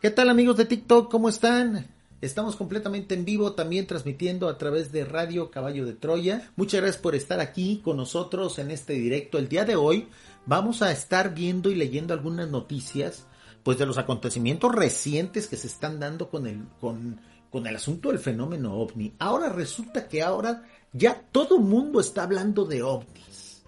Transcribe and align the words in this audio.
¿Qué 0.00 0.08
tal 0.08 0.30
amigos 0.30 0.56
de 0.56 0.64
TikTok? 0.64 1.10
¿Cómo 1.10 1.28
están? 1.28 1.86
Estamos 2.22 2.56
completamente 2.56 3.14
en 3.14 3.26
vivo, 3.26 3.52
también 3.52 3.86
transmitiendo 3.86 4.48
a 4.48 4.56
través 4.56 4.92
de 4.92 5.04
Radio 5.04 5.50
Caballo 5.50 5.84
de 5.84 5.92
Troya. 5.92 6.50
Muchas 6.56 6.80
gracias 6.80 7.02
por 7.02 7.14
estar 7.14 7.38
aquí 7.38 7.82
con 7.84 7.98
nosotros 7.98 8.58
en 8.58 8.70
este 8.70 8.94
directo. 8.94 9.36
El 9.36 9.50
día 9.50 9.66
de 9.66 9.76
hoy 9.76 10.08
vamos 10.46 10.80
a 10.80 10.90
estar 10.90 11.34
viendo 11.34 11.70
y 11.70 11.74
leyendo 11.74 12.14
algunas 12.14 12.48
noticias, 12.48 13.26
pues 13.62 13.76
de 13.76 13.84
los 13.84 13.98
acontecimientos 13.98 14.74
recientes 14.74 15.48
que 15.48 15.58
se 15.58 15.66
están 15.66 16.00
dando 16.00 16.30
con 16.30 16.46
el, 16.46 16.64
con, 16.80 17.20
con 17.50 17.66
el 17.66 17.76
asunto 17.76 18.08
del 18.08 18.20
fenómeno 18.20 18.76
ovni. 18.76 19.12
Ahora 19.18 19.50
resulta 19.50 20.08
que 20.08 20.22
ahora 20.22 20.62
ya 20.94 21.20
todo 21.30 21.58
mundo 21.58 22.00
está 22.00 22.22
hablando 22.22 22.64
de 22.64 22.82
ovnis. 22.82 23.64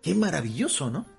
Qué 0.00 0.14
maravilloso, 0.14 0.90
¿no? 0.90 1.15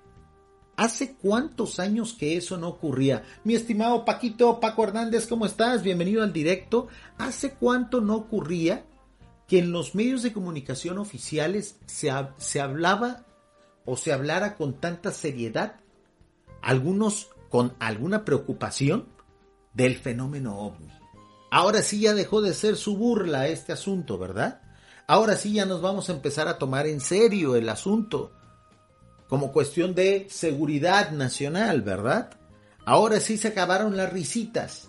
¿Hace 0.78 1.14
cuántos 1.14 1.80
años 1.80 2.12
que 2.12 2.36
eso 2.36 2.56
no 2.56 2.68
ocurría? 2.68 3.24
Mi 3.42 3.56
estimado 3.56 4.04
Paquito, 4.04 4.60
Paco 4.60 4.84
Hernández, 4.84 5.26
¿cómo 5.26 5.44
estás? 5.44 5.82
Bienvenido 5.82 6.22
al 6.22 6.32
directo. 6.32 6.86
¿Hace 7.18 7.54
cuánto 7.54 8.00
no 8.00 8.14
ocurría 8.14 8.84
que 9.48 9.58
en 9.58 9.72
los 9.72 9.96
medios 9.96 10.22
de 10.22 10.32
comunicación 10.32 10.98
oficiales 10.98 11.80
se, 11.86 12.12
se 12.36 12.60
hablaba 12.60 13.24
o 13.86 13.96
se 13.96 14.12
hablara 14.12 14.54
con 14.54 14.74
tanta 14.74 15.10
seriedad, 15.10 15.80
algunos 16.62 17.28
con 17.50 17.74
alguna 17.80 18.24
preocupación, 18.24 19.08
del 19.74 19.96
fenómeno 19.96 20.60
ovni? 20.60 20.92
Ahora 21.50 21.82
sí 21.82 22.02
ya 22.02 22.14
dejó 22.14 22.40
de 22.40 22.54
ser 22.54 22.76
su 22.76 22.96
burla 22.96 23.48
este 23.48 23.72
asunto, 23.72 24.16
¿verdad? 24.16 24.62
Ahora 25.08 25.34
sí 25.34 25.54
ya 25.54 25.66
nos 25.66 25.82
vamos 25.82 26.08
a 26.08 26.12
empezar 26.12 26.46
a 26.46 26.56
tomar 26.56 26.86
en 26.86 27.00
serio 27.00 27.56
el 27.56 27.68
asunto 27.68 28.37
como 29.28 29.52
cuestión 29.52 29.94
de 29.94 30.26
seguridad 30.30 31.10
nacional, 31.10 31.82
¿verdad? 31.82 32.30
Ahora 32.84 33.20
sí 33.20 33.36
se 33.36 33.48
acabaron 33.48 33.96
las 33.96 34.12
risitas. 34.12 34.88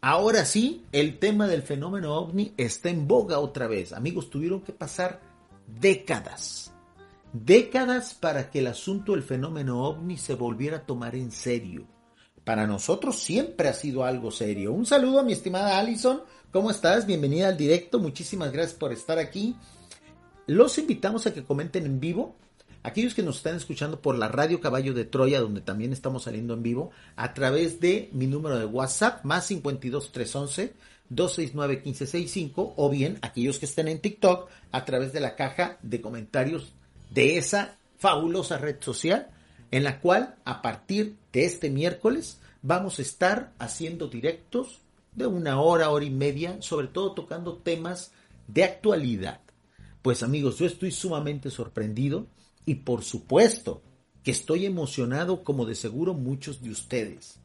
Ahora 0.00 0.44
sí, 0.44 0.84
el 0.92 1.18
tema 1.18 1.46
del 1.46 1.62
fenómeno 1.62 2.14
ovni 2.14 2.52
está 2.56 2.90
en 2.90 3.06
boga 3.06 3.38
otra 3.38 3.66
vez. 3.66 3.92
Amigos, 3.92 4.30
tuvieron 4.30 4.62
que 4.62 4.72
pasar 4.72 5.20
décadas. 5.66 6.72
Décadas 7.32 8.14
para 8.14 8.50
que 8.50 8.60
el 8.60 8.68
asunto 8.68 9.12
del 9.12 9.22
fenómeno 9.22 9.84
ovni 9.84 10.16
se 10.16 10.34
volviera 10.34 10.78
a 10.78 10.86
tomar 10.86 11.14
en 11.14 11.30
serio. 11.30 11.86
Para 12.44 12.66
nosotros 12.66 13.18
siempre 13.18 13.68
ha 13.68 13.72
sido 13.74 14.04
algo 14.04 14.30
serio. 14.30 14.72
Un 14.72 14.86
saludo 14.86 15.20
a 15.20 15.22
mi 15.22 15.32
estimada 15.32 15.78
Allison. 15.78 16.22
¿Cómo 16.52 16.70
estás? 16.70 17.06
Bienvenida 17.06 17.48
al 17.48 17.56
directo. 17.56 17.98
Muchísimas 17.98 18.52
gracias 18.52 18.78
por 18.78 18.92
estar 18.92 19.18
aquí. 19.18 19.56
Los 20.46 20.76
invitamos 20.78 21.26
a 21.26 21.32
que 21.32 21.44
comenten 21.44 21.86
en 21.86 22.00
vivo 22.00 22.36
aquellos 22.84 23.14
que 23.14 23.22
nos 23.22 23.38
están 23.38 23.56
escuchando 23.56 24.00
por 24.00 24.16
la 24.16 24.28
radio 24.28 24.60
Caballo 24.60 24.94
de 24.94 25.06
Troya, 25.06 25.40
donde 25.40 25.62
también 25.62 25.92
estamos 25.92 26.24
saliendo 26.24 26.54
en 26.54 26.62
vivo, 26.62 26.92
a 27.16 27.34
través 27.34 27.80
de 27.80 28.10
mi 28.12 28.26
número 28.26 28.58
de 28.58 28.66
WhatsApp, 28.66 29.24
más 29.24 29.46
52 29.46 30.12
311 30.12 30.74
269 31.08 31.76
1565, 31.76 32.74
o 32.76 32.90
bien 32.90 33.18
aquellos 33.22 33.58
que 33.58 33.64
estén 33.64 33.88
en 33.88 34.00
TikTok, 34.00 34.48
a 34.70 34.84
través 34.84 35.12
de 35.12 35.20
la 35.20 35.34
caja 35.34 35.78
de 35.82 36.00
comentarios 36.00 36.72
de 37.10 37.38
esa 37.38 37.76
fabulosa 37.98 38.58
red 38.58 38.76
social, 38.80 39.28
en 39.70 39.82
la 39.82 40.00
cual 40.00 40.36
a 40.44 40.60
partir 40.60 41.16
de 41.32 41.46
este 41.46 41.70
miércoles 41.70 42.38
vamos 42.60 42.98
a 42.98 43.02
estar 43.02 43.52
haciendo 43.58 44.08
directos 44.08 44.80
de 45.14 45.26
una 45.26 45.60
hora, 45.60 45.88
hora 45.90 46.04
y 46.04 46.10
media, 46.10 46.60
sobre 46.60 46.88
todo 46.88 47.12
tocando 47.12 47.56
temas 47.56 48.12
de 48.46 48.64
actualidad. 48.64 49.40
Pues 50.02 50.22
amigos, 50.22 50.58
yo 50.58 50.66
estoy 50.66 50.90
sumamente 50.90 51.48
sorprendido 51.50 52.26
y 52.66 52.76
por 52.76 53.02
supuesto 53.04 53.82
que 54.22 54.30
estoy 54.30 54.66
emocionado 54.66 55.44
como 55.44 55.66
de 55.66 55.74
seguro 55.74 56.14
muchos 56.14 56.62
de 56.62 56.70
ustedes. 56.70 57.40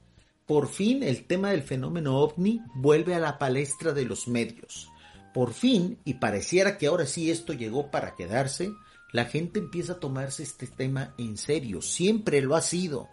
Por 0.46 0.68
fin 0.68 1.04
el 1.04 1.26
tema 1.26 1.52
del 1.52 1.62
fenómeno 1.62 2.18
ovni 2.18 2.62
vuelve 2.76 3.14
a 3.14 3.20
la 3.20 3.38
palestra 3.38 3.94
de 3.94 4.06
los 4.06 4.28
medios. 4.28 4.90
Por 5.34 5.54
fin, 5.54 6.00
y 6.06 6.16
pareciera 6.16 6.78
que 6.78 6.88
ahora 6.88 7.06
sí 7.06 7.30
esto 7.30 7.54
llegó 7.54 7.92
para 7.92 8.16
quedarse, 8.16 8.72
la 9.12 9.26
gente 9.26 9.60
empieza 9.60 9.94
a 9.94 10.00
tomarse 10.00 10.44
este 10.44 10.68
tema 10.68 11.14
en 11.18 11.38
serio. 11.38 11.82
Siempre 11.82 12.42
lo 12.42 12.56
ha 12.56 12.62
sido. 12.62 13.10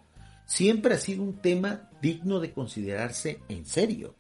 Siempre 0.47 0.95
ha 0.95 0.99
sido 0.99 1.23
un 1.23 1.35
tema 1.41 1.91
digno 2.01 2.41
de 2.41 2.53
considerarse 2.53 3.41
en 3.49 3.67
serio. 3.67 4.15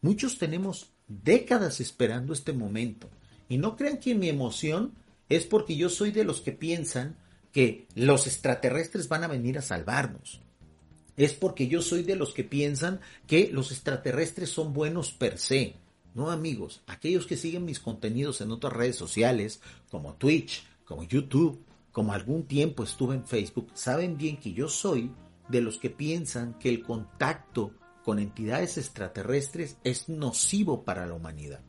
Muchos 0.00 0.38
tenemos 0.38 0.90
décadas 1.06 1.80
esperando 1.80 2.32
este 2.32 2.52
momento. 2.52 3.10
Y 3.48 3.58
no 3.58 3.76
crean 3.76 3.98
que 3.98 4.14
mi 4.14 4.28
emoción 4.28 4.94
es 5.28 5.44
porque 5.44 5.76
yo 5.76 5.88
soy 5.88 6.10
de 6.10 6.24
los 6.24 6.40
que 6.40 6.52
piensan 6.52 7.16
que 7.56 7.88
los 7.94 8.26
extraterrestres 8.26 9.08
van 9.08 9.24
a 9.24 9.28
venir 9.28 9.56
a 9.56 9.62
salvarnos. 9.62 10.42
Es 11.16 11.32
porque 11.32 11.68
yo 11.68 11.80
soy 11.80 12.02
de 12.02 12.14
los 12.14 12.34
que 12.34 12.44
piensan 12.44 13.00
que 13.26 13.48
los 13.50 13.72
extraterrestres 13.72 14.50
son 14.50 14.74
buenos 14.74 15.10
per 15.10 15.38
se. 15.38 15.76
No 16.12 16.30
amigos, 16.30 16.82
aquellos 16.86 17.24
que 17.24 17.38
siguen 17.38 17.64
mis 17.64 17.80
contenidos 17.80 18.42
en 18.42 18.50
otras 18.50 18.74
redes 18.74 18.96
sociales, 18.96 19.62
como 19.90 20.16
Twitch, 20.16 20.66
como 20.84 21.04
YouTube, 21.04 21.64
como 21.92 22.12
algún 22.12 22.42
tiempo 22.46 22.84
estuve 22.84 23.14
en 23.14 23.24
Facebook, 23.24 23.70
saben 23.72 24.18
bien 24.18 24.36
que 24.36 24.52
yo 24.52 24.68
soy 24.68 25.10
de 25.48 25.62
los 25.62 25.78
que 25.78 25.88
piensan 25.88 26.58
que 26.58 26.68
el 26.68 26.82
contacto 26.82 27.72
con 28.04 28.18
entidades 28.18 28.76
extraterrestres 28.76 29.78
es 29.82 30.10
nocivo 30.10 30.84
para 30.84 31.06
la 31.06 31.14
humanidad. 31.14 31.62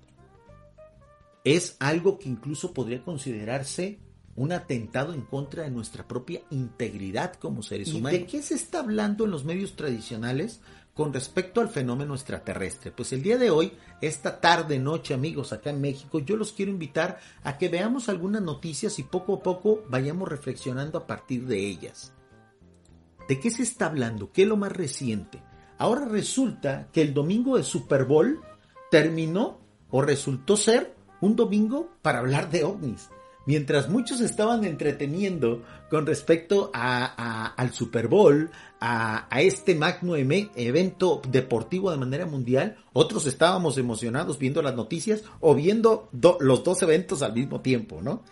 Es 1.45 1.77
algo 1.79 2.19
que 2.19 2.27
incluso 2.27 2.73
podría 2.73 3.01
considerarse 3.01 3.99
un 4.37 4.51
atentado 4.51 5.13
en 5.13 5.21
contra 5.21 5.63
de 5.63 5.71
nuestra 5.71 6.07
propia 6.07 6.41
integridad 6.51 7.33
como 7.33 7.63
seres 7.63 7.91
humanos. 7.91 8.19
¿De 8.19 8.27
qué 8.27 8.43
se 8.43 8.53
está 8.53 8.79
hablando 8.79 9.25
en 9.25 9.31
los 9.31 9.43
medios 9.43 9.75
tradicionales 9.75 10.61
con 10.93 11.11
respecto 11.11 11.59
al 11.59 11.69
fenómeno 11.69 12.13
extraterrestre? 12.13 12.91
Pues 12.91 13.11
el 13.13 13.23
día 13.23 13.39
de 13.39 13.49
hoy, 13.49 13.73
esta 13.99 14.39
tarde, 14.39 14.77
noche, 14.77 15.15
amigos, 15.15 15.53
acá 15.53 15.71
en 15.71 15.81
México, 15.81 16.19
yo 16.19 16.37
los 16.37 16.53
quiero 16.53 16.71
invitar 16.71 17.19
a 17.43 17.57
que 17.57 17.67
veamos 17.67 18.09
algunas 18.09 18.43
noticias 18.43 18.99
y 18.99 19.03
poco 19.03 19.33
a 19.33 19.39
poco 19.41 19.83
vayamos 19.89 20.29
reflexionando 20.29 20.99
a 20.99 21.07
partir 21.07 21.47
de 21.47 21.65
ellas. 21.65 22.13
¿De 23.27 23.39
qué 23.39 23.49
se 23.49 23.63
está 23.63 23.87
hablando? 23.87 24.31
¿Qué 24.31 24.43
es 24.43 24.47
lo 24.47 24.55
más 24.55 24.71
reciente? 24.71 25.41
Ahora 25.79 26.05
resulta 26.05 26.89
que 26.93 27.01
el 27.01 27.15
domingo 27.15 27.57
de 27.57 27.63
Super 27.63 28.05
Bowl 28.05 28.39
terminó 28.91 29.59
o 29.89 30.03
resultó 30.03 30.55
ser 30.57 30.95
un 31.21 31.35
domingo 31.35 31.89
para 32.03 32.19
hablar 32.19 32.51
de 32.51 32.63
ovnis 32.63 33.09
mientras 33.47 33.89
muchos 33.89 34.21
estaban 34.21 34.63
entreteniendo 34.65 35.63
con 35.89 36.05
respecto 36.05 36.69
a, 36.73 37.53
al 37.55 37.73
Super 37.73 38.07
Bowl, 38.07 38.51
a, 38.79 39.27
este 39.39 39.73
magno 39.73 40.15
evento 40.15 41.21
deportivo 41.27 41.89
de 41.89 41.97
manera 41.97 42.27
mundial, 42.27 42.77
otros 42.93 43.25
estábamos 43.25 43.79
emocionados 43.79 44.37
viendo 44.37 44.61
las 44.61 44.75
noticias 44.75 45.23
o 45.39 45.55
viendo 45.55 46.09
los 46.39 46.63
dos 46.63 46.83
eventos 46.83 47.23
al 47.23 47.33
mismo 47.33 47.61
tiempo, 47.61 48.01
¿no? 48.03 48.23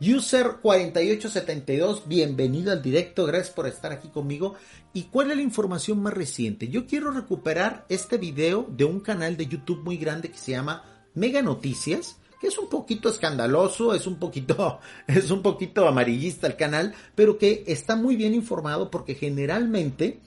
User 0.00 0.56
4872, 0.60 2.08
bienvenido 2.08 2.72
al 2.72 2.82
directo, 2.82 3.24
gracias 3.24 3.54
por 3.54 3.68
estar 3.68 3.92
aquí 3.92 4.08
conmigo. 4.08 4.54
¿Y 4.92 5.04
cuál 5.04 5.30
es 5.30 5.36
la 5.36 5.44
información 5.44 6.02
más 6.02 6.12
reciente? 6.12 6.66
Yo 6.66 6.88
quiero 6.88 7.12
recuperar 7.12 7.86
este 7.88 8.16
video 8.16 8.66
de 8.68 8.84
un 8.84 8.98
canal 8.98 9.36
de 9.36 9.46
YouTube 9.46 9.84
muy 9.84 9.98
grande 9.98 10.28
que 10.28 10.38
se 10.38 10.50
llama 10.50 10.82
Mega 11.14 11.40
Noticias 11.40 12.16
que 12.42 12.48
es 12.48 12.58
un 12.58 12.68
poquito 12.68 13.08
escandaloso, 13.08 13.94
es 13.94 14.08
un 14.08 14.16
poquito, 14.16 14.80
es 15.06 15.30
un 15.30 15.42
poquito 15.42 15.86
amarillista 15.86 16.48
el 16.48 16.56
canal, 16.56 16.92
pero 17.14 17.38
que 17.38 17.62
está 17.68 17.94
muy 17.94 18.16
bien 18.16 18.34
informado 18.34 18.90
porque 18.90 19.14
generalmente, 19.14 20.18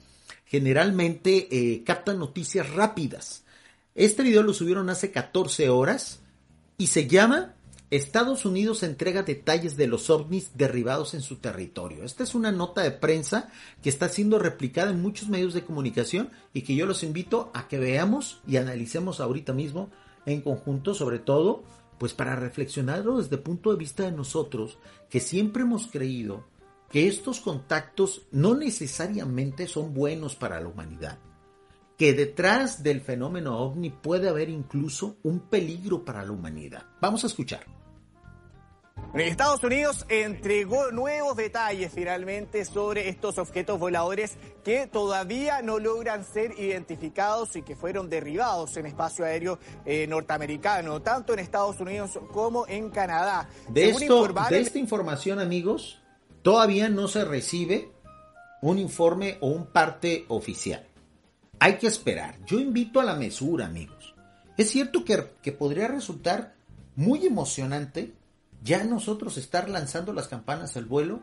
generalmente 0.46 1.46
eh, 1.50 1.84
capta 1.84 2.14
noticias 2.14 2.72
rápidas. 2.72 3.44
Este 3.94 4.22
video 4.22 4.42
lo 4.42 4.54
subieron 4.54 4.88
hace 4.88 5.12
14 5.12 5.68
horas 5.68 6.20
y 6.78 6.86
se 6.86 7.06
llama 7.06 7.54
Estados 7.90 8.46
Unidos 8.46 8.82
entrega 8.82 9.22
detalles 9.22 9.76
de 9.76 9.86
los 9.86 10.08
ovnis 10.08 10.52
derribados 10.54 11.12
en 11.12 11.20
su 11.20 11.36
territorio. 11.36 12.02
Esta 12.02 12.24
es 12.24 12.34
una 12.34 12.50
nota 12.50 12.80
de 12.80 12.92
prensa 12.92 13.50
que 13.82 13.90
está 13.90 14.08
siendo 14.08 14.38
replicada 14.38 14.90
en 14.90 15.02
muchos 15.02 15.28
medios 15.28 15.52
de 15.52 15.64
comunicación 15.64 16.30
y 16.54 16.62
que 16.62 16.76
yo 16.76 16.86
los 16.86 17.02
invito 17.02 17.50
a 17.52 17.68
que 17.68 17.78
veamos 17.78 18.40
y 18.48 18.56
analicemos 18.56 19.20
ahorita 19.20 19.52
mismo 19.52 19.90
en 20.24 20.40
conjunto, 20.40 20.94
sobre 20.94 21.18
todo 21.18 21.62
pues 21.98 22.14
para 22.14 22.36
reflexionarlo 22.36 23.18
desde 23.18 23.36
el 23.36 23.42
punto 23.42 23.70
de 23.70 23.78
vista 23.78 24.04
de 24.04 24.12
nosotros, 24.12 24.78
que 25.08 25.20
siempre 25.20 25.62
hemos 25.62 25.86
creído 25.86 26.44
que 26.90 27.08
estos 27.08 27.40
contactos 27.40 28.26
no 28.30 28.54
necesariamente 28.54 29.66
son 29.66 29.92
buenos 29.94 30.34
para 30.34 30.60
la 30.60 30.68
humanidad, 30.68 31.18
que 31.96 32.12
detrás 32.12 32.82
del 32.82 33.00
fenómeno 33.00 33.58
ovni 33.58 33.90
puede 33.90 34.28
haber 34.28 34.48
incluso 34.48 35.16
un 35.22 35.40
peligro 35.40 36.04
para 36.04 36.24
la 36.24 36.32
humanidad. 36.32 36.86
Vamos 37.00 37.24
a 37.24 37.26
escuchar. 37.26 37.75
Estados 39.36 39.62
Unidos 39.64 40.04
entregó 40.08 40.90
nuevos 40.92 41.36
detalles 41.36 41.92
finalmente 41.92 42.64
sobre 42.64 43.08
estos 43.08 43.38
objetos 43.38 43.78
voladores 43.78 44.36
que 44.62 44.86
todavía 44.86 45.62
no 45.62 45.78
logran 45.78 46.24
ser 46.24 46.58
identificados 46.58 47.56
y 47.56 47.62
que 47.62 47.76
fueron 47.76 48.10
derribados 48.10 48.76
en 48.76 48.86
espacio 48.86 49.24
aéreo 49.24 49.58
eh, 49.84 50.06
norteamericano, 50.06 51.00
tanto 51.00 51.32
en 51.32 51.38
Estados 51.38 51.80
Unidos 51.80 52.18
como 52.32 52.66
en 52.68 52.90
Canadá. 52.90 53.48
De, 53.68 53.90
esto, 53.90 54.28
de 54.50 54.60
esta 54.60 54.78
información, 54.78 55.38
amigos, 55.38 56.00
todavía 56.42 56.88
no 56.88 57.08
se 57.08 57.24
recibe 57.24 57.90
un 58.62 58.78
informe 58.78 59.38
o 59.40 59.48
un 59.48 59.66
parte 59.66 60.24
oficial. 60.28 60.86
hay 61.58 61.76
que 61.76 61.86
esperar. 61.86 62.36
Yo 62.44 62.60
invito 62.60 63.00
a 63.00 63.04
la 63.04 63.14
mesura, 63.14 63.66
amigos. 63.66 64.14
Es 64.56 64.70
cierto 64.70 65.04
que, 65.04 65.32
que 65.42 65.52
podría 65.52 65.88
resultar 65.88 66.54
muy 66.96 67.26
emocionante 67.26 68.12
ya 68.66 68.82
nosotros 68.82 69.38
estar 69.38 69.70
lanzando 69.70 70.12
las 70.12 70.26
campanas 70.26 70.76
al 70.76 70.86
vuelo 70.86 71.22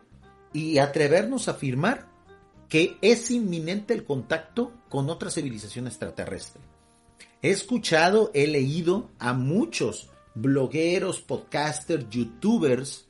y 0.54 0.78
atrevernos 0.78 1.46
a 1.46 1.52
afirmar 1.52 2.08
que 2.70 2.96
es 3.02 3.30
inminente 3.30 3.92
el 3.92 4.04
contacto 4.04 4.72
con 4.88 5.10
otra 5.10 5.30
civilización 5.30 5.86
extraterrestre. 5.86 6.62
He 7.42 7.50
escuchado, 7.50 8.30
he 8.32 8.46
leído 8.46 9.10
a 9.18 9.34
muchos 9.34 10.08
blogueros, 10.34 11.20
podcasters, 11.20 12.08
youtubers 12.08 13.06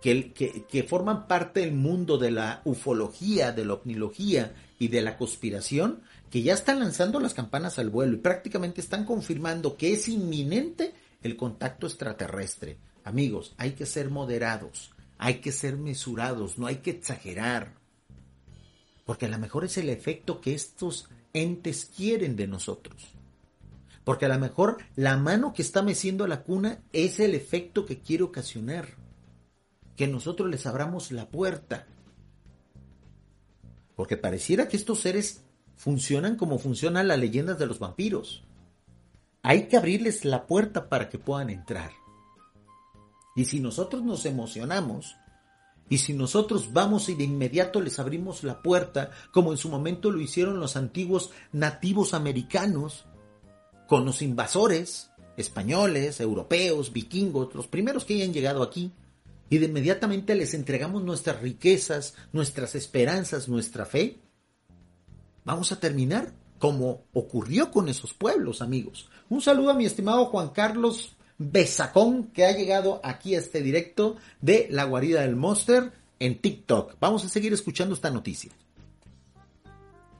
que, 0.00 0.86
forman 0.88 1.26
parte 1.26 1.60
del 1.60 1.72
mundo 1.72 2.18
de 2.18 2.30
la 2.30 2.62
ufología, 2.64 3.50
de 3.50 3.64
la 3.64 3.74
ovnilogía 3.74 4.54
y 4.78 4.86
de 4.86 5.02
la 5.02 5.16
conspiración, 5.16 6.02
que 6.30 6.42
ya 6.42 6.54
están 6.54 6.78
lanzando 6.78 7.18
las 7.18 7.34
campanas 7.34 7.80
al 7.80 7.90
vuelo 7.90 8.14
y 8.14 8.20
prácticamente 8.20 8.80
están 8.80 9.04
confirmando 9.04 9.76
que 9.76 9.92
es 9.92 10.08
inminente 10.08 10.94
el 11.22 11.36
contacto 11.36 11.88
extraterrestre. 11.88 12.78
Amigos, 13.06 13.54
hay 13.56 13.74
que 13.74 13.86
ser 13.86 14.10
moderados, 14.10 14.90
hay 15.16 15.34
que 15.34 15.52
ser 15.52 15.76
mesurados, 15.76 16.58
no 16.58 16.66
hay 16.66 16.78
que 16.78 16.90
exagerar. 16.90 17.74
Porque 19.04 19.26
a 19.26 19.28
lo 19.28 19.38
mejor 19.38 19.64
es 19.64 19.78
el 19.78 19.90
efecto 19.90 20.40
que 20.40 20.56
estos 20.56 21.08
entes 21.32 21.88
quieren 21.96 22.34
de 22.34 22.48
nosotros. 22.48 22.96
Porque 24.02 24.24
a 24.24 24.28
lo 24.28 24.40
mejor 24.40 24.78
la 24.96 25.16
mano 25.16 25.52
que 25.54 25.62
está 25.62 25.82
meciendo 25.82 26.26
la 26.26 26.42
cuna 26.42 26.80
es 26.92 27.20
el 27.20 27.36
efecto 27.36 27.86
que 27.86 28.00
quiere 28.00 28.24
ocasionar. 28.24 28.96
Que 29.94 30.08
nosotros 30.08 30.50
les 30.50 30.66
abramos 30.66 31.12
la 31.12 31.28
puerta. 31.28 31.86
Porque 33.94 34.16
pareciera 34.16 34.66
que 34.66 34.76
estos 34.76 34.98
seres 34.98 35.44
funcionan 35.76 36.34
como 36.34 36.58
funcionan 36.58 37.06
las 37.06 37.20
leyendas 37.20 37.56
de 37.60 37.66
los 37.66 37.78
vampiros. 37.78 38.42
Hay 39.42 39.68
que 39.68 39.76
abrirles 39.76 40.24
la 40.24 40.44
puerta 40.48 40.88
para 40.88 41.08
que 41.08 41.20
puedan 41.20 41.50
entrar. 41.50 41.92
Y 43.36 43.44
si 43.44 43.60
nosotros 43.60 44.02
nos 44.02 44.24
emocionamos, 44.26 45.16
y 45.88 45.98
si 45.98 46.14
nosotros 46.14 46.72
vamos 46.72 47.08
y 47.08 47.14
de 47.14 47.24
inmediato 47.24 47.80
les 47.80 47.98
abrimos 48.00 48.42
la 48.42 48.60
puerta, 48.60 49.10
como 49.30 49.52
en 49.52 49.58
su 49.58 49.68
momento 49.68 50.10
lo 50.10 50.20
hicieron 50.20 50.58
los 50.58 50.76
antiguos 50.76 51.30
nativos 51.52 52.14
americanos, 52.14 53.04
con 53.86 54.04
los 54.04 54.20
invasores 54.22 55.10
españoles, 55.36 56.18
europeos, 56.20 56.92
vikingos, 56.92 57.54
los 57.54 57.68
primeros 57.68 58.04
que 58.04 58.14
hayan 58.14 58.32
llegado 58.32 58.62
aquí, 58.62 58.90
y 59.48 59.58
de 59.58 59.66
inmediatamente 59.66 60.34
les 60.34 60.54
entregamos 60.54 61.04
nuestras 61.04 61.40
riquezas, 61.40 62.14
nuestras 62.32 62.74
esperanzas, 62.74 63.48
nuestra 63.48 63.84
fe, 63.84 64.18
vamos 65.44 65.70
a 65.70 65.78
terminar 65.78 66.32
como 66.58 67.04
ocurrió 67.12 67.70
con 67.70 67.88
esos 67.88 68.12
pueblos, 68.14 68.60
amigos. 68.62 69.08
Un 69.28 69.40
saludo 69.40 69.70
a 69.70 69.74
mi 69.74 69.84
estimado 69.84 70.24
Juan 70.26 70.48
Carlos 70.48 71.16
Besacón, 71.38 72.28
que 72.28 72.46
ha 72.46 72.52
llegado 72.52 73.00
aquí 73.04 73.34
a 73.34 73.38
este 73.38 73.60
directo 73.60 74.16
de 74.40 74.66
La 74.70 74.84
Guarida 74.84 75.22
del 75.22 75.36
Monster 75.36 75.92
en 76.18 76.40
TikTok. 76.40 76.96
Vamos 77.00 77.24
a 77.24 77.28
seguir 77.28 77.52
escuchando 77.52 77.94
esta 77.94 78.10
noticia 78.10 78.52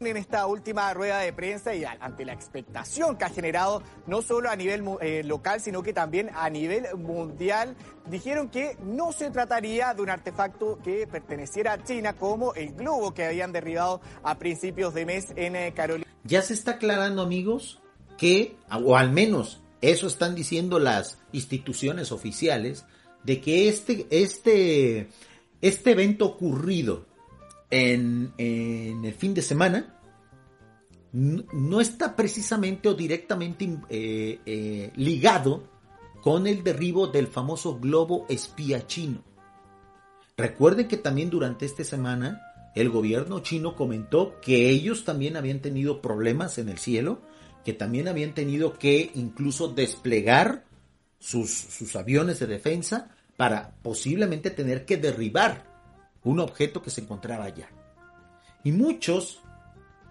en 0.00 0.16
esta 0.16 0.46
última 0.46 0.92
rueda 0.92 1.20
de 1.20 1.32
prensa 1.32 1.74
y 1.74 1.84
ante 1.84 2.24
la 2.24 2.34
expectación 2.34 3.16
que 3.16 3.24
ha 3.24 3.30
generado 3.30 3.82
no 4.06 4.20
solo 4.20 4.50
a 4.50 4.56
nivel 4.56 4.84
eh, 5.00 5.22
local, 5.24 5.60
sino 5.60 5.82
que 5.82 5.92
también 5.92 6.30
a 6.34 6.50
nivel 6.50 6.86
mundial, 6.96 7.76
dijeron 8.06 8.48
que 8.48 8.76
no 8.82 9.12
se 9.12 9.30
trataría 9.30 9.94
de 9.94 10.02
un 10.02 10.10
artefacto 10.10 10.78
que 10.82 11.06
perteneciera 11.06 11.74
a 11.74 11.82
China 11.82 12.14
como 12.14 12.52
el 12.54 12.74
globo 12.74 13.14
que 13.14 13.24
habían 13.24 13.52
derribado 13.52 14.00
a 14.22 14.38
principios 14.38 14.92
de 14.92 15.06
mes 15.06 15.32
en 15.36 15.56
eh, 15.56 15.72
Carolina. 15.74 16.10
Ya 16.24 16.42
se 16.42 16.54
está 16.54 16.72
aclarando, 16.72 17.22
amigos, 17.22 17.80
que, 18.18 18.56
o 18.70 18.96
al 18.96 19.12
menos 19.12 19.62
eso 19.90 20.06
están 20.06 20.34
diciendo 20.34 20.78
las 20.78 21.18
instituciones 21.32 22.12
oficiales, 22.12 22.84
de 23.24 23.40
que 23.40 23.68
este, 23.68 24.06
este, 24.10 25.08
este 25.60 25.90
evento 25.90 26.26
ocurrido 26.26 27.06
en, 27.70 28.32
el 28.38 29.14
fin 29.14 29.34
de 29.34 29.42
semana 29.42 30.00
no, 31.12 31.80
está 31.80 32.14
precisamente 32.14 32.88
o 32.88 32.94
directamente 32.94 33.78
eh, 33.88 34.38
eh, 34.44 34.92
ligado 34.96 35.64
con 36.22 36.46
el 36.46 36.62
derribo 36.62 37.06
del 37.06 37.26
famoso 37.26 37.78
globo 37.78 38.26
espía 38.28 38.86
chino. 38.86 39.24
Recuerden 40.36 40.88
que 40.88 40.96
también 40.96 41.30
durante 41.30 41.64
esta 41.64 41.84
semana 41.84 42.42
el 42.74 42.90
gobierno 42.90 43.40
chino 43.40 43.74
comentó 43.74 44.38
que 44.42 44.68
ellos 44.68 45.04
también 45.04 45.36
habían 45.36 45.60
tenido 45.60 46.02
problemas 46.02 46.58
en 46.58 46.68
el 46.68 46.78
cielo, 46.78 47.22
que 47.66 47.72
también 47.72 48.06
habían 48.06 48.32
tenido 48.32 48.78
que 48.78 49.10
incluso 49.16 49.66
desplegar 49.66 50.62
sus, 51.18 51.96
aviones 51.96 52.38
de 52.38 52.46
defensa 52.46 53.10
para 53.36 53.72
posiblemente 53.82 54.50
tener 54.50 54.86
que 54.86 54.98
derribar 54.98 55.64
un 56.22 56.38
objeto 56.38 56.80
que 56.80 56.90
se 56.90 57.00
encontraba 57.00 57.42
allá. 57.42 57.68
Y 58.62 58.70
muchos 58.70 59.40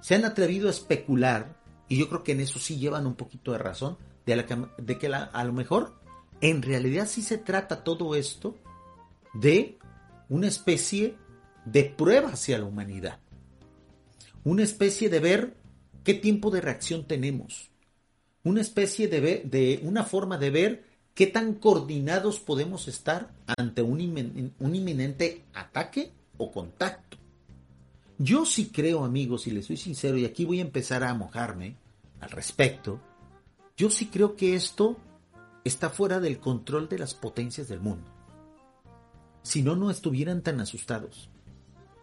se 0.01 0.15
han 0.15 0.25
atrevido 0.25 0.67
a 0.67 0.71
especular, 0.71 1.55
y 1.87 1.97
yo 1.97 2.09
creo 2.09 2.25
que 2.25 2.33
en 2.33 2.41
eso 2.41 2.59
sí 2.59 2.75
llevan 2.75 3.07
un 3.07 3.15
poquito 3.15 3.53
de 3.53 3.59
razón, 3.59 3.97
de, 4.25 4.97
que 4.97 5.07
a 5.07 5.43
lo 5.45 5.53
mejor 5.53 5.93
en 6.41 6.61
realidad 6.61 7.07
sí 7.07 7.21
se 7.21 7.37
trata 7.37 7.85
todo 7.85 8.15
esto 8.15 8.57
de 9.33 9.77
una 10.27 10.47
especie 10.47 11.15
de 11.63 11.85
prueba 11.85 12.31
hacia 12.31 12.57
la 12.57 12.65
humanidad. 12.65 13.19
Una 14.43 14.63
especie 14.63 15.09
de 15.09 15.21
ver 15.21 15.64
qué 16.05 16.13
tiempo 16.13 16.51
de 16.51 16.61
reacción 16.61 17.03
tenemos. 17.05 17.71
Una 18.43 18.61
especie 18.61 19.09
de, 19.09 19.81
una 19.83 20.03
forma 20.03 20.37
de 20.37 20.51
ver 20.51 20.83
qué 21.15 21.27
tan 21.27 21.55
coordinados 21.55 22.39
podemos 22.39 22.87
estar 22.87 23.33
ante 23.57 23.81
un 23.81 23.99
inminente 23.99 25.43
ataque 25.53 26.11
o 26.37 26.51
contacto. 26.51 27.17
Yo 28.19 28.45
sí 28.45 28.67
creo, 28.67 29.03
amigos, 29.03 29.47
y 29.47 29.51
les 29.51 29.65
soy 29.65 29.77
sincero, 29.77 30.17
y 30.17 30.25
aquí 30.25 30.45
voy 30.45 30.59
a 30.59 30.63
empezar 30.63 31.03
a 31.03 31.13
mojarme 31.15 31.75
al 32.21 32.29
respecto, 32.29 33.01
yo 33.75 33.89
sí 33.89 34.05
creo 34.05 34.35
que 34.35 34.55
esto 34.55 34.97
está 35.65 35.89
fuera 35.89 36.19
del 36.19 36.39
control 36.39 36.87
de 36.87 36.99
las 36.99 37.15
potencias 37.15 37.67
del 37.67 37.81
mundo. 37.81 38.09
Si 39.41 39.63
no, 39.63 39.75
no 39.75 39.89
estuvieran 39.89 40.43
tan 40.43 40.59
asustados. 40.59 41.29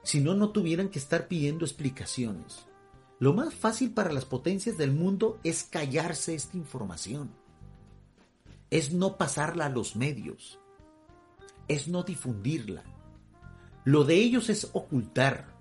Si 0.02 0.20
no, 0.20 0.34
no 0.34 0.50
tuvieran 0.50 0.88
que 0.88 0.98
estar 0.98 1.28
pidiendo 1.28 1.64
explicaciones. 1.64 2.66
Lo 3.22 3.32
más 3.32 3.54
fácil 3.54 3.92
para 3.92 4.12
las 4.12 4.24
potencias 4.24 4.76
del 4.76 4.90
mundo 4.90 5.38
es 5.44 5.62
callarse 5.62 6.34
esta 6.34 6.56
información. 6.56 7.30
Es 8.68 8.92
no 8.92 9.16
pasarla 9.16 9.66
a 9.66 9.68
los 9.68 9.94
medios. 9.94 10.58
Es 11.68 11.86
no 11.86 12.02
difundirla. 12.02 12.82
Lo 13.84 14.02
de 14.02 14.16
ellos 14.16 14.50
es 14.50 14.70
ocultar. 14.72 15.54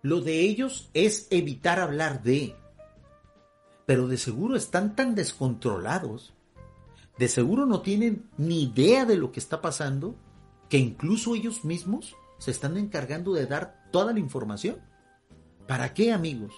Lo 0.00 0.22
de 0.22 0.40
ellos 0.40 0.88
es 0.94 1.26
evitar 1.28 1.78
hablar 1.78 2.22
de. 2.22 2.56
Pero 3.84 4.08
de 4.08 4.16
seguro 4.16 4.56
están 4.56 4.96
tan 4.96 5.14
descontrolados, 5.14 6.32
de 7.18 7.28
seguro 7.28 7.66
no 7.66 7.82
tienen 7.82 8.30
ni 8.38 8.62
idea 8.62 9.04
de 9.04 9.18
lo 9.18 9.30
que 9.30 9.40
está 9.40 9.60
pasando, 9.60 10.14
que 10.70 10.78
incluso 10.78 11.34
ellos 11.34 11.66
mismos 11.66 12.16
se 12.38 12.50
están 12.50 12.78
encargando 12.78 13.34
de 13.34 13.44
dar 13.44 13.90
toda 13.92 14.14
la 14.14 14.20
información. 14.20 14.78
¿Para 15.66 15.92
qué, 15.92 16.10
amigos? 16.10 16.54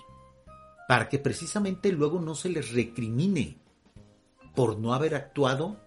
Para 0.89 1.09
que 1.09 1.19
precisamente 1.19 1.91
luego 1.93 2.21
no 2.21 2.35
se 2.35 2.49
les 2.49 2.73
recrimine 2.73 3.59
por 4.55 4.79
no 4.79 4.95
haber 4.95 5.15
actuado 5.15 5.81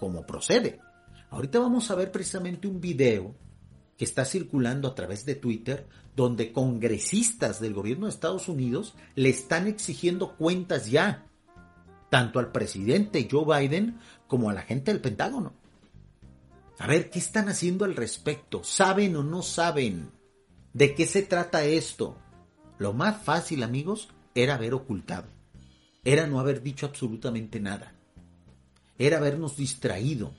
como 0.00 0.26
procede. 0.26 0.80
Ahorita 1.30 1.58
vamos 1.58 1.90
a 1.90 1.94
ver 1.94 2.10
precisamente 2.10 2.66
un 2.66 2.80
video 2.80 3.34
que 3.96 4.04
está 4.04 4.24
circulando 4.24 4.88
a 4.88 4.94
través 4.94 5.24
de 5.24 5.34
Twitter, 5.34 5.88
donde 6.14 6.52
congresistas 6.52 7.60
del 7.60 7.74
gobierno 7.74 8.06
de 8.06 8.10
Estados 8.10 8.48
Unidos 8.48 8.94
le 9.14 9.28
están 9.28 9.66
exigiendo 9.66 10.36
cuentas 10.36 10.90
ya, 10.90 11.26
tanto 12.08 12.38
al 12.38 12.52
presidente 12.52 13.28
Joe 13.30 13.60
Biden 13.60 13.98
como 14.26 14.48
a 14.48 14.54
la 14.54 14.62
gente 14.62 14.92
del 14.92 15.00
Pentágono. 15.00 15.52
A 16.78 16.86
ver, 16.86 17.10
¿qué 17.10 17.18
están 17.18 17.48
haciendo 17.48 17.84
al 17.84 17.96
respecto? 17.96 18.62
¿Saben 18.62 19.16
o 19.16 19.24
no 19.24 19.42
saben? 19.42 20.12
¿De 20.72 20.94
qué 20.94 21.06
se 21.06 21.22
trata 21.22 21.64
esto? 21.64 22.16
Lo 22.78 22.92
más 22.92 23.20
fácil, 23.20 23.64
amigos, 23.64 24.10
era 24.34 24.54
haber 24.54 24.74
ocultado. 24.74 25.28
Era 26.04 26.26
no 26.26 26.40
haber 26.40 26.62
dicho 26.62 26.86
absolutamente 26.86 27.60
nada. 27.60 27.92
Era 28.98 29.18
habernos 29.18 29.56
distraído 29.56 30.32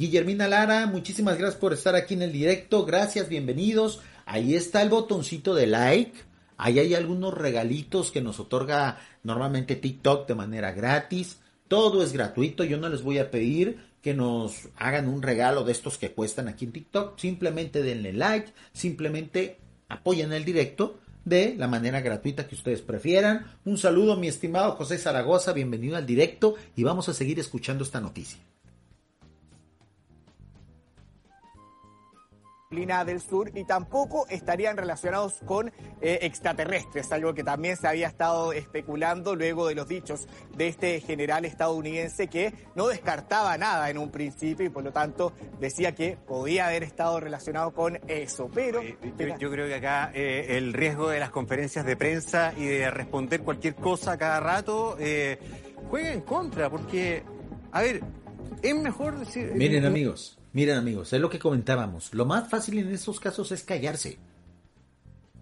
Guillermina 0.00 0.48
Lara, 0.48 0.86
muchísimas 0.86 1.36
gracias 1.36 1.60
por 1.60 1.74
estar 1.74 1.94
aquí 1.94 2.14
en 2.14 2.22
el 2.22 2.32
directo. 2.32 2.86
Gracias, 2.86 3.28
bienvenidos. 3.28 4.00
Ahí 4.24 4.54
está 4.54 4.80
el 4.80 4.88
botoncito 4.88 5.54
de 5.54 5.66
like. 5.66 6.18
Ahí 6.56 6.78
hay 6.78 6.94
algunos 6.94 7.34
regalitos 7.34 8.10
que 8.10 8.22
nos 8.22 8.40
otorga 8.40 8.98
normalmente 9.24 9.76
TikTok 9.76 10.26
de 10.26 10.34
manera 10.34 10.72
gratis. 10.72 11.40
Todo 11.68 12.02
es 12.02 12.14
gratuito. 12.14 12.64
Yo 12.64 12.78
no 12.78 12.88
les 12.88 13.02
voy 13.02 13.18
a 13.18 13.30
pedir 13.30 13.78
que 14.00 14.14
nos 14.14 14.70
hagan 14.78 15.06
un 15.06 15.20
regalo 15.20 15.64
de 15.64 15.72
estos 15.72 15.98
que 15.98 16.12
cuestan 16.12 16.48
aquí 16.48 16.64
en 16.64 16.72
TikTok. 16.72 17.18
Simplemente 17.18 17.82
denle 17.82 18.14
like, 18.14 18.54
simplemente 18.72 19.58
apoyen 19.90 20.32
el 20.32 20.46
directo 20.46 20.98
de 21.24 21.54
la 21.56 21.68
manera 21.68 22.00
gratuita 22.00 22.46
que 22.46 22.54
ustedes 22.54 22.82
prefieran. 22.82 23.46
Un 23.64 23.78
saludo, 23.78 24.16
mi 24.16 24.28
estimado 24.28 24.72
José 24.72 24.98
Zaragoza, 24.98 25.52
bienvenido 25.52 25.96
al 25.96 26.06
directo 26.06 26.54
y 26.76 26.82
vamos 26.82 27.08
a 27.08 27.14
seguir 27.14 27.38
escuchando 27.38 27.84
esta 27.84 28.00
noticia. 28.00 28.38
Del 32.70 33.20
Sur 33.20 33.50
y 33.56 33.64
tampoco 33.64 34.28
estarían 34.28 34.76
relacionados 34.76 35.40
con 35.44 35.72
eh, 36.00 36.20
extraterrestres, 36.22 37.10
algo 37.10 37.34
que 37.34 37.42
también 37.42 37.76
se 37.76 37.88
había 37.88 38.06
estado 38.06 38.52
especulando 38.52 39.34
luego 39.34 39.66
de 39.66 39.74
los 39.74 39.88
dichos 39.88 40.28
de 40.56 40.68
este 40.68 41.00
general 41.00 41.44
estadounidense 41.44 42.28
que 42.28 42.54
no 42.76 42.86
descartaba 42.86 43.58
nada 43.58 43.90
en 43.90 43.98
un 43.98 44.12
principio 44.12 44.64
y 44.64 44.68
por 44.68 44.84
lo 44.84 44.92
tanto 44.92 45.32
decía 45.58 45.96
que 45.96 46.16
podía 46.16 46.68
haber 46.68 46.84
estado 46.84 47.18
relacionado 47.18 47.74
con 47.74 47.98
eso. 48.06 48.48
Pero 48.54 48.80
yo, 48.84 49.50
creo 49.50 49.66
que 49.66 49.74
acá 49.74 50.12
eh, 50.14 50.56
el 50.56 50.72
riesgo 50.72 51.08
de 51.08 51.18
las 51.18 51.30
conferencias 51.30 51.84
de 51.84 51.96
prensa 51.96 52.54
y 52.56 52.66
de 52.66 52.88
responder 52.88 53.40
cualquier 53.40 53.74
cosa 53.74 54.16
cada 54.16 54.38
rato 54.38 54.96
eh, 55.00 55.40
juega 55.90 56.12
en 56.12 56.20
contra, 56.20 56.70
porque, 56.70 57.24
a 57.72 57.82
ver, 57.82 58.00
es 58.62 58.76
mejor 58.76 59.18
decir... 59.18 59.50
Miren 59.56 59.86
amigos 59.86 60.39
Miren 60.52 60.78
amigos, 60.78 61.12
es 61.12 61.20
lo 61.20 61.30
que 61.30 61.38
comentábamos. 61.38 62.12
Lo 62.12 62.26
más 62.26 62.48
fácil 62.48 62.78
en 62.78 62.92
estos 62.92 63.20
casos 63.20 63.52
es 63.52 63.62
callarse. 63.62 64.18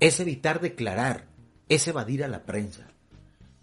Es 0.00 0.20
evitar 0.20 0.60
declarar. 0.60 1.26
Es 1.68 1.88
evadir 1.88 2.24
a 2.24 2.28
la 2.28 2.44
prensa. 2.44 2.88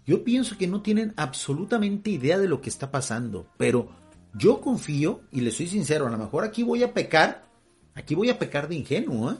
Yo 0.04 0.24
pienso 0.24 0.56
que 0.58 0.66
no 0.66 0.82
tienen 0.82 1.12
absolutamente 1.16 2.10
idea 2.10 2.38
de 2.38 2.48
lo 2.48 2.60
que 2.60 2.68
está 2.68 2.90
pasando. 2.90 3.48
Pero 3.56 3.90
yo 4.34 4.60
confío, 4.60 5.20
y 5.30 5.40
le 5.40 5.52
soy 5.52 5.68
sincero, 5.68 6.06
a 6.06 6.10
lo 6.10 6.18
mejor 6.18 6.44
aquí 6.44 6.64
voy 6.64 6.82
a 6.82 6.92
pecar. 6.92 7.46
Aquí 7.94 8.14
voy 8.14 8.28
a 8.28 8.38
pecar 8.38 8.68
de 8.68 8.74
ingenuo, 8.74 9.32
¿eh? 9.32 9.36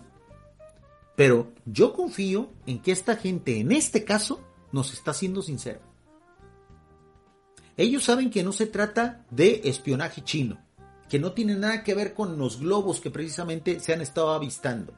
Pero 1.16 1.52
yo 1.64 1.92
confío 1.92 2.50
en 2.66 2.80
que 2.80 2.92
esta 2.92 3.16
gente, 3.16 3.58
en 3.58 3.72
este 3.72 4.04
caso, 4.04 4.40
nos 4.70 4.92
está 4.92 5.12
siendo 5.12 5.42
sincera. 5.42 5.80
Ellos 7.76 8.04
saben 8.04 8.30
que 8.30 8.42
no 8.42 8.52
se 8.52 8.66
trata 8.66 9.24
de 9.30 9.62
espionaje 9.64 10.22
chino 10.22 10.65
que 11.08 11.18
no 11.18 11.32
tiene 11.32 11.54
nada 11.54 11.82
que 11.82 11.94
ver 11.94 12.14
con 12.14 12.38
los 12.38 12.60
globos 12.60 13.00
que 13.00 13.10
precisamente 13.10 13.80
se 13.80 13.92
han 13.92 14.00
estado 14.00 14.30
avistando. 14.30 14.92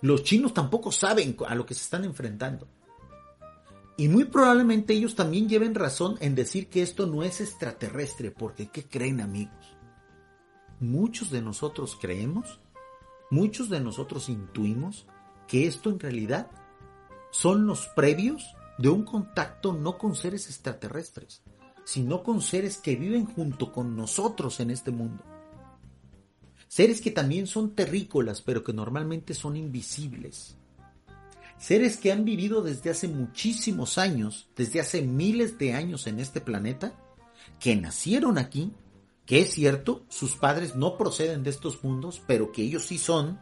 Los 0.00 0.22
chinos 0.22 0.52
tampoco 0.52 0.92
saben 0.92 1.36
a 1.46 1.54
lo 1.54 1.64
que 1.64 1.74
se 1.74 1.82
están 1.82 2.04
enfrentando. 2.04 2.68
Y 3.96 4.08
muy 4.08 4.24
probablemente 4.24 4.92
ellos 4.92 5.14
también 5.14 5.48
lleven 5.48 5.74
razón 5.74 6.16
en 6.20 6.34
decir 6.34 6.68
que 6.68 6.82
esto 6.82 7.06
no 7.06 7.22
es 7.22 7.40
extraterrestre, 7.40 8.30
porque 8.30 8.68
¿qué 8.68 8.84
creen 8.84 9.20
amigos? 9.20 9.76
Muchos 10.80 11.30
de 11.30 11.40
nosotros 11.40 11.96
creemos, 12.00 12.60
muchos 13.30 13.70
de 13.70 13.80
nosotros 13.80 14.28
intuimos 14.28 15.06
que 15.46 15.66
esto 15.66 15.90
en 15.90 16.00
realidad 16.00 16.50
son 17.30 17.66
los 17.66 17.86
previos 17.88 18.54
de 18.78 18.88
un 18.88 19.04
contacto 19.04 19.72
no 19.72 19.96
con 19.96 20.16
seres 20.16 20.48
extraterrestres, 20.48 21.42
sino 21.84 22.22
con 22.22 22.40
seres 22.40 22.78
que 22.78 22.96
viven 22.96 23.26
junto 23.26 23.72
con 23.72 23.96
nosotros 23.96 24.60
en 24.60 24.70
este 24.70 24.90
mundo. 24.90 25.22
Seres 26.68 27.00
que 27.00 27.10
también 27.10 27.46
son 27.46 27.74
terrícolas, 27.74 28.42
pero 28.42 28.64
que 28.64 28.72
normalmente 28.72 29.34
son 29.34 29.56
invisibles. 29.56 30.56
Seres 31.58 31.96
que 31.96 32.10
han 32.10 32.24
vivido 32.24 32.62
desde 32.62 32.90
hace 32.90 33.06
muchísimos 33.06 33.96
años, 33.96 34.48
desde 34.56 34.80
hace 34.80 35.02
miles 35.02 35.56
de 35.56 35.72
años 35.72 36.06
en 36.06 36.18
este 36.18 36.40
planeta, 36.40 36.98
que 37.60 37.76
nacieron 37.76 38.38
aquí, 38.38 38.72
que 39.24 39.40
es 39.40 39.50
cierto, 39.50 40.04
sus 40.08 40.36
padres 40.36 40.74
no 40.74 40.98
proceden 40.98 41.42
de 41.44 41.50
estos 41.50 41.82
mundos, 41.84 42.20
pero 42.26 42.50
que 42.50 42.62
ellos 42.62 42.84
sí 42.86 42.98
son 42.98 43.38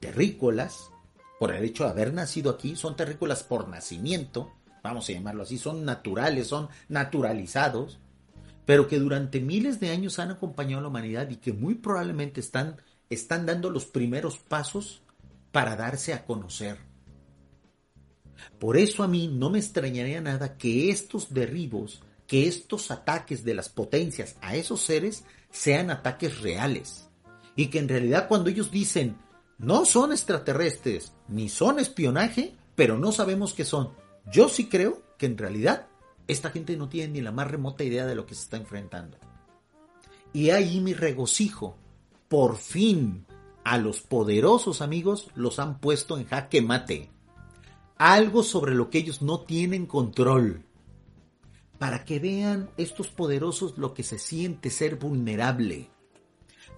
terrícolas, 0.00 0.90
por 1.38 1.52
el 1.52 1.64
hecho 1.64 1.84
de 1.84 1.90
haber 1.90 2.14
nacido 2.14 2.50
aquí, 2.50 2.76
son 2.76 2.96
terrícolas 2.96 3.42
por 3.42 3.68
nacimiento, 3.68 4.52
vamos 4.86 5.08
a 5.08 5.12
llamarlo 5.12 5.42
así, 5.42 5.58
son 5.58 5.84
naturales, 5.84 6.48
son 6.48 6.68
naturalizados, 6.88 7.98
pero 8.64 8.88
que 8.88 8.98
durante 8.98 9.40
miles 9.40 9.80
de 9.80 9.90
años 9.90 10.18
han 10.18 10.30
acompañado 10.30 10.80
a 10.80 10.82
la 10.82 10.88
humanidad 10.88 11.30
y 11.30 11.36
que 11.36 11.52
muy 11.52 11.74
probablemente 11.74 12.40
están, 12.40 12.76
están 13.10 13.46
dando 13.46 13.70
los 13.70 13.84
primeros 13.84 14.38
pasos 14.38 15.02
para 15.52 15.76
darse 15.76 16.12
a 16.12 16.24
conocer. 16.24 16.78
Por 18.58 18.76
eso 18.76 19.02
a 19.02 19.08
mí 19.08 19.28
no 19.28 19.50
me 19.50 19.58
extrañaría 19.58 20.20
nada 20.20 20.56
que 20.56 20.90
estos 20.90 21.32
derribos, 21.32 22.02
que 22.26 22.46
estos 22.46 22.90
ataques 22.90 23.44
de 23.44 23.54
las 23.54 23.68
potencias 23.68 24.36
a 24.40 24.56
esos 24.56 24.80
seres 24.80 25.24
sean 25.50 25.90
ataques 25.90 26.40
reales. 26.40 27.08
Y 27.54 27.68
que 27.68 27.78
en 27.78 27.88
realidad 27.88 28.28
cuando 28.28 28.50
ellos 28.50 28.70
dicen 28.70 29.16
no 29.58 29.86
son 29.86 30.12
extraterrestres 30.12 31.12
ni 31.28 31.48
son 31.48 31.78
espionaje, 31.78 32.54
pero 32.74 32.98
no 32.98 33.12
sabemos 33.12 33.54
qué 33.54 33.64
son, 33.64 33.92
yo 34.30 34.48
sí 34.48 34.68
creo 34.68 35.02
que 35.18 35.26
en 35.26 35.38
realidad 35.38 35.86
esta 36.26 36.50
gente 36.50 36.76
no 36.76 36.88
tiene 36.88 37.14
ni 37.14 37.20
la 37.20 37.32
más 37.32 37.48
remota 37.48 37.84
idea 37.84 38.06
de 38.06 38.14
lo 38.14 38.26
que 38.26 38.34
se 38.34 38.42
está 38.42 38.56
enfrentando. 38.56 39.18
Y 40.32 40.50
ahí 40.50 40.80
mi 40.80 40.92
regocijo. 40.94 41.76
Por 42.28 42.56
fin, 42.56 43.24
a 43.62 43.78
los 43.78 44.00
poderosos 44.00 44.82
amigos 44.82 45.30
los 45.36 45.60
han 45.60 45.78
puesto 45.78 46.18
en 46.18 46.26
jaque 46.26 46.60
mate. 46.60 47.10
Algo 47.96 48.42
sobre 48.42 48.74
lo 48.74 48.90
que 48.90 48.98
ellos 48.98 49.22
no 49.22 49.40
tienen 49.40 49.86
control. 49.86 50.64
Para 51.78 52.04
que 52.04 52.18
vean 52.18 52.68
estos 52.76 53.08
poderosos 53.08 53.78
lo 53.78 53.94
que 53.94 54.02
se 54.02 54.18
siente 54.18 54.70
ser 54.70 54.96
vulnerable. 54.96 55.88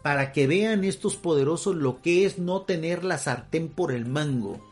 Para 0.02 0.32
que 0.32 0.46
vean 0.46 0.84
estos 0.84 1.16
poderosos 1.16 1.74
lo 1.74 2.02
que 2.02 2.26
es 2.26 2.38
no 2.38 2.62
tener 2.62 3.04
la 3.04 3.16
sartén 3.16 3.68
por 3.68 3.90
el 3.90 4.04
mango 4.04 4.67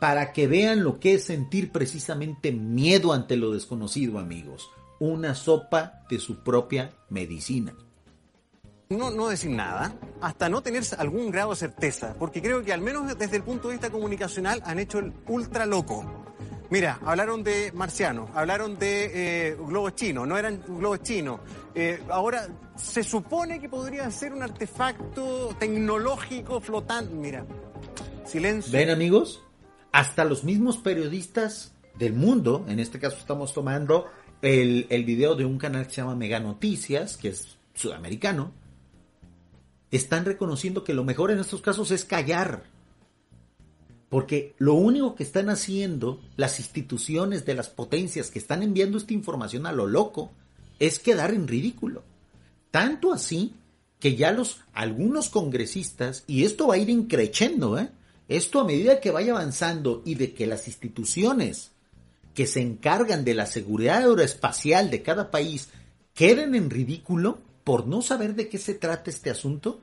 para 0.00 0.32
que 0.32 0.46
vean 0.46 0.82
lo 0.82 1.00
que 1.00 1.14
es 1.14 1.24
sentir 1.24 1.72
precisamente 1.72 2.52
miedo 2.52 3.12
ante 3.12 3.36
lo 3.36 3.52
desconocido, 3.52 4.18
amigos. 4.18 4.70
Una 4.98 5.34
sopa 5.34 6.04
de 6.08 6.18
su 6.18 6.42
propia 6.42 6.92
medicina. 7.08 7.74
No, 8.90 9.10
no 9.10 9.28
decir 9.28 9.50
nada, 9.50 9.94
hasta 10.20 10.48
no 10.48 10.62
tener 10.62 10.84
algún 10.98 11.30
grado 11.30 11.50
de 11.50 11.56
certeza, 11.56 12.14
porque 12.18 12.42
creo 12.42 12.62
que 12.62 12.72
al 12.72 12.80
menos 12.80 13.16
desde 13.18 13.36
el 13.36 13.42
punto 13.42 13.68
de 13.68 13.74
vista 13.74 13.90
comunicacional 13.90 14.62
han 14.64 14.78
hecho 14.78 14.98
el 14.98 15.12
ultra 15.26 15.64
loco. 15.64 16.04
Mira, 16.70 16.98
hablaron 17.04 17.44
de 17.44 17.72
marcianos, 17.72 18.30
hablaron 18.34 18.78
de 18.78 19.10
eh, 19.50 19.56
globos 19.56 19.94
chinos, 19.94 20.26
no 20.26 20.36
eran 20.36 20.62
globos 20.66 21.02
chinos. 21.02 21.40
Eh, 21.74 22.02
ahora 22.10 22.48
se 22.76 23.04
supone 23.04 23.60
que 23.60 23.68
podría 23.68 24.10
ser 24.10 24.32
un 24.32 24.42
artefacto 24.42 25.54
tecnológico 25.58 26.60
flotante. 26.60 27.14
Mira, 27.14 27.46
silencio. 28.24 28.72
¿Ven 28.72 28.90
amigos? 28.90 29.43
Hasta 29.94 30.24
los 30.24 30.42
mismos 30.42 30.76
periodistas 30.78 31.72
del 31.96 32.14
mundo, 32.14 32.64
en 32.66 32.80
este 32.80 32.98
caso 32.98 33.16
estamos 33.16 33.54
tomando 33.54 34.06
el, 34.42 34.88
el 34.90 35.04
video 35.04 35.36
de 35.36 35.44
un 35.44 35.56
canal 35.56 35.86
que 35.86 35.94
se 35.94 36.00
llama 36.00 36.16
Mega 36.16 36.40
Noticias, 36.40 37.16
que 37.16 37.28
es 37.28 37.58
sudamericano, 37.74 38.52
están 39.92 40.24
reconociendo 40.24 40.82
que 40.82 40.94
lo 40.94 41.04
mejor 41.04 41.30
en 41.30 41.38
estos 41.38 41.62
casos 41.62 41.92
es 41.92 42.04
callar. 42.04 42.64
Porque 44.08 44.56
lo 44.58 44.74
único 44.74 45.14
que 45.14 45.22
están 45.22 45.48
haciendo 45.48 46.20
las 46.34 46.58
instituciones 46.58 47.46
de 47.46 47.54
las 47.54 47.68
potencias 47.68 48.32
que 48.32 48.40
están 48.40 48.64
enviando 48.64 48.98
esta 48.98 49.14
información 49.14 49.64
a 49.64 49.70
lo 49.70 49.86
loco 49.86 50.32
es 50.80 50.98
quedar 50.98 51.32
en 51.32 51.46
ridículo. 51.46 52.02
Tanto 52.72 53.12
así 53.12 53.54
que 54.00 54.16
ya 54.16 54.32
los 54.32 54.60
algunos 54.72 55.30
congresistas, 55.30 56.24
y 56.26 56.42
esto 56.42 56.66
va 56.66 56.74
a 56.74 56.78
ir 56.78 56.90
increciendo, 56.90 57.78
¿eh? 57.78 57.90
Esto 58.28 58.60
a 58.60 58.64
medida 58.64 59.00
que 59.00 59.10
vaya 59.10 59.32
avanzando 59.32 60.02
y 60.04 60.14
de 60.14 60.32
que 60.32 60.46
las 60.46 60.66
instituciones 60.66 61.72
que 62.34 62.46
se 62.46 62.60
encargan 62.60 63.24
de 63.24 63.34
la 63.34 63.46
seguridad 63.46 63.98
aeroespacial 63.98 64.90
de 64.90 65.02
cada 65.02 65.30
país 65.30 65.68
queden 66.14 66.54
en 66.54 66.70
ridículo 66.70 67.38
por 67.64 67.86
no 67.86 68.02
saber 68.02 68.34
de 68.34 68.48
qué 68.48 68.58
se 68.58 68.74
trata 68.74 69.10
este 69.10 69.30
asunto, 69.30 69.80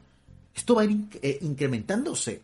esto 0.56 0.76
va 0.76 0.82
a 0.82 0.86
ir 0.86 1.08
eh, 1.22 1.40
incrementándose. 1.42 2.42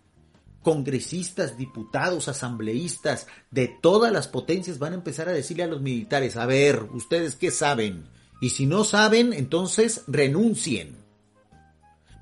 Congresistas, 0.61 1.57
diputados, 1.57 2.27
asambleístas 2.27 3.27
de 3.51 3.67
todas 3.67 4.11
las 4.11 4.27
potencias 4.27 4.79
van 4.79 4.93
a 4.93 4.97
empezar 4.97 5.29
a 5.29 5.33
decirle 5.33 5.63
a 5.63 5.67
los 5.67 5.81
militares, 5.81 6.35
a 6.37 6.45
ver, 6.45 6.83
ustedes 6.93 7.35
qué 7.35 7.51
saben. 7.51 8.05
Y 8.41 8.51
si 8.51 8.65
no 8.65 8.83
saben, 8.83 9.33
entonces 9.33 10.03
renuncien. 10.07 10.95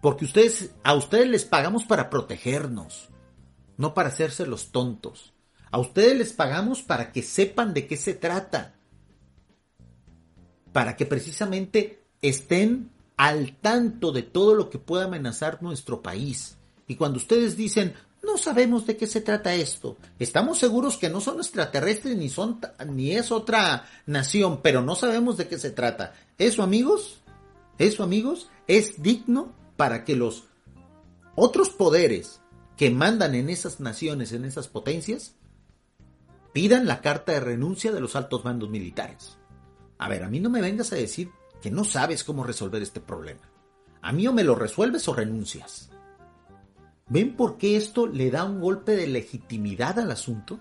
Porque 0.02 0.26
ustedes, 0.26 0.72
a 0.84 0.94
ustedes 0.94 1.28
les 1.28 1.46
pagamos 1.46 1.86
para 1.86 2.10
protegernos 2.10 3.10
no 3.78 3.94
para 3.94 4.10
hacerse 4.10 4.46
los 4.46 4.72
tontos. 4.72 5.34
A 5.72 5.80
ustedes 5.80 6.18
les 6.18 6.34
pagamos 6.34 6.82
para 6.82 7.12
que 7.12 7.22
sepan 7.22 7.74
de 7.74 7.88
qué 7.88 7.98
se 7.98 8.14
trata. 8.14 8.76
Para 10.72 10.96
que 10.96 11.06
precisamente 11.06 12.04
estén 12.22 12.92
al 13.18 13.58
tanto 13.58 14.12
de 14.12 14.24
todo 14.24 14.56
lo 14.56 14.70
que 14.70 14.80
pueda 14.80 15.06
amenazar 15.06 15.62
nuestro 15.62 16.02
país. 16.02 16.58
Y 16.88 16.96
cuando 16.96 17.18
ustedes 17.18 17.58
dicen, 17.58 17.94
no 18.24 18.38
sabemos 18.38 18.86
de 18.86 18.98
qué 18.98 19.08
se 19.08 19.22
trata 19.22 19.54
esto, 19.54 19.98
estamos 20.20 20.58
seguros 20.58 20.98
que 20.98 21.10
no 21.10 21.22
son 21.22 21.38
extraterrestres 21.38 22.18
ni 22.18 22.30
son 22.30 22.60
ni 22.88 23.12
es 23.12 23.32
otra 23.32 23.86
nación, 24.06 24.62
pero 24.62 24.82
no 24.82 24.96
sabemos 24.96 25.38
de 25.38 25.48
qué 25.48 25.58
se 25.58 25.72
trata. 25.72 26.14
Eso, 26.38 26.64
amigos, 26.64 27.22
eso, 27.78 28.04
amigos, 28.04 28.50
es 28.68 29.02
digno 29.02 29.54
para 29.78 30.04
que 30.04 30.16
los 30.16 30.46
otros 31.36 31.70
poderes 31.70 32.42
que 32.78 32.92
mandan 32.92 33.36
en 33.36 33.50
esas 33.50 33.80
naciones, 33.80 34.32
en 34.32 34.46
esas 34.46 34.68
potencias, 34.68 35.36
pidan 36.54 36.86
la 36.86 37.02
carta 37.02 37.32
de 37.34 37.40
renuncia 37.40 37.92
de 37.92 38.02
los 38.02 38.16
altos 38.16 38.44
mandos 38.44 38.70
militares. 38.70 39.38
A 39.98 40.10
ver, 40.10 40.24
a 40.24 40.30
mí 40.30 40.40
no 40.40 40.50
me 40.50 40.62
vengas 40.62 40.92
a 40.92 40.96
decir 40.96 41.30
que 41.62 41.72
no 41.72 41.84
sabes 41.84 42.24
cómo 42.24 42.44
resolver 42.44 42.82
este 42.82 43.00
problema. 43.00 43.42
A 44.02 44.12
mí 44.12 44.28
o 44.28 44.34
me 44.34 44.44
lo 44.44 44.56
resuelves 44.56 45.08
o 45.08 45.14
renuncias. 45.14 45.90
¿Ven 47.08 47.36
por 47.36 47.58
qué 47.58 47.78
esto 47.78 48.08
le 48.08 48.32
da 48.32 48.44
un 48.44 48.60
golpe 48.60 48.96
de 48.96 49.08
legitimidad 49.08 50.00
al 50.00 50.12
asunto? 50.12 50.60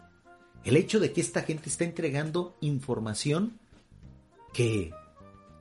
El 0.62 0.76
hecho 0.76 1.00
de 1.00 1.12
que 1.12 1.20
esta 1.20 1.42
gente 1.42 1.68
está 1.68 1.84
entregando 1.84 2.56
información 2.60 3.58
que 4.52 4.92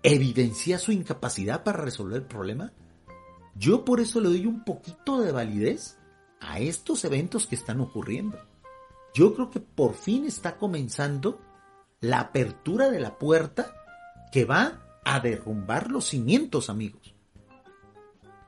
evidencia 0.03 0.77
su 0.77 0.91
incapacidad 0.91 1.63
para 1.63 1.81
resolver 1.81 2.17
el 2.17 2.27
problema. 2.27 2.74
Yo 3.55 3.86
por 3.86 4.00
eso 4.00 4.19
le 4.19 4.29
doy 4.29 4.45
un 4.45 4.63
poquito 4.63 5.22
de 5.22 5.31
validez 5.31 5.98
a 6.48 6.60
estos 6.60 7.04
eventos 7.06 7.48
que 7.48 7.56
están 7.56 7.82
ocurriendo. 7.82 8.38
Yo 9.14 9.34
creo 9.34 9.50
que 9.50 9.60
por 9.60 9.94
fin 9.94 10.26
está 10.26 10.58
comenzando 10.58 11.40
la 12.02 12.20
apertura 12.20 12.90
de 12.90 13.00
la 13.00 13.18
puerta 13.18 13.74
que 14.32 14.46
va 14.46 14.82
a 15.06 15.20
derrumbar 15.20 15.92
los 15.92 16.06
cimientos, 16.06 16.70
amigos. 16.70 17.14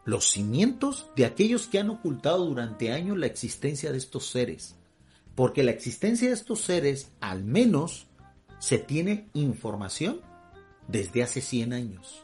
Los 0.03 0.29
cimientos 0.29 1.07
de 1.15 1.25
aquellos 1.25 1.67
que 1.67 1.79
han 1.79 1.89
ocultado 1.89 2.45
durante 2.45 2.91
años 2.91 3.17
la 3.17 3.27
existencia 3.27 3.91
de 3.91 3.97
estos 3.97 4.29
seres. 4.29 4.75
Porque 5.35 5.63
la 5.63 5.71
existencia 5.71 6.27
de 6.27 6.33
estos 6.33 6.61
seres, 6.61 7.11
al 7.19 7.43
menos, 7.43 8.07
se 8.59 8.77
tiene 8.77 9.29
información 9.33 10.21
desde 10.87 11.23
hace 11.23 11.41
100 11.41 11.73
años. 11.73 12.23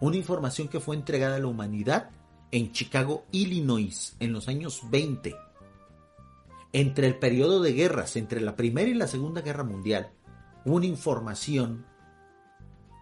Una 0.00 0.16
información 0.16 0.68
que 0.68 0.80
fue 0.80 0.96
entregada 0.96 1.36
a 1.36 1.40
la 1.40 1.46
humanidad 1.46 2.10
en 2.50 2.72
Chicago, 2.72 3.24
Illinois, 3.32 4.14
en 4.20 4.32
los 4.32 4.48
años 4.48 4.82
20. 4.90 5.34
Entre 6.72 7.06
el 7.06 7.18
periodo 7.18 7.62
de 7.62 7.72
guerras, 7.72 8.16
entre 8.16 8.40
la 8.40 8.56
Primera 8.56 8.88
y 8.88 8.94
la 8.94 9.06
Segunda 9.06 9.40
Guerra 9.40 9.64
Mundial, 9.64 10.10
una 10.64 10.86
información 10.86 11.86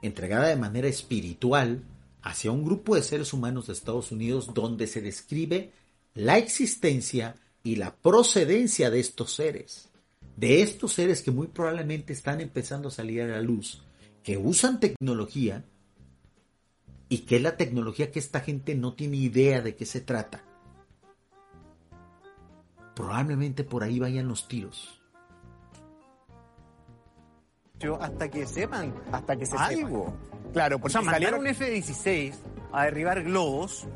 entregada 0.02 0.48
de 0.48 0.56
manera 0.56 0.88
espiritual 0.88 1.82
hacia 2.22 2.52
un 2.52 2.64
grupo 2.64 2.94
de 2.94 3.02
seres 3.02 3.32
humanos 3.32 3.66
de 3.66 3.72
Estados 3.72 4.12
Unidos 4.12 4.52
donde 4.54 4.86
se 4.86 5.00
describe 5.00 5.72
la 6.14 6.38
existencia 6.38 7.36
y 7.62 7.76
la 7.76 7.96
procedencia 7.96 8.90
de 8.90 9.00
estos 9.00 9.34
seres, 9.34 9.88
de 10.36 10.62
estos 10.62 10.92
seres 10.92 11.22
que 11.22 11.30
muy 11.30 11.48
probablemente 11.48 12.12
están 12.12 12.40
empezando 12.40 12.88
a 12.88 12.92
salir 12.92 13.22
a 13.22 13.26
la 13.26 13.40
luz, 13.40 13.82
que 14.22 14.36
usan 14.36 14.80
tecnología 14.80 15.64
y 17.14 17.18
que 17.18 17.36
es 17.36 17.42
la 17.42 17.56
tecnología 17.56 18.10
que 18.10 18.18
esta 18.18 18.40
gente 18.40 18.74
no 18.74 18.94
tiene 18.94 19.18
idea 19.18 19.62
de 19.62 19.76
qué 19.76 19.86
se 19.86 20.00
trata. 20.00 20.42
Probablemente 22.96 23.62
por 23.62 23.84
ahí 23.84 24.00
vayan 24.00 24.26
los 24.26 24.48
tiros. 24.48 25.00
Hasta 28.00 28.28
que 28.28 28.46
sepan. 28.46 28.92
Hasta 29.12 29.36
que 29.36 29.46
se 29.46 29.56
algo. 29.56 30.12
Claro, 30.52 30.80
por 30.80 30.90
o 30.90 30.92
sea, 30.92 31.02
mandar 31.02 31.38
un 31.38 31.46
F-16 31.46 32.34
a 32.72 32.86
derribar 32.86 33.22
globos, 33.22 33.86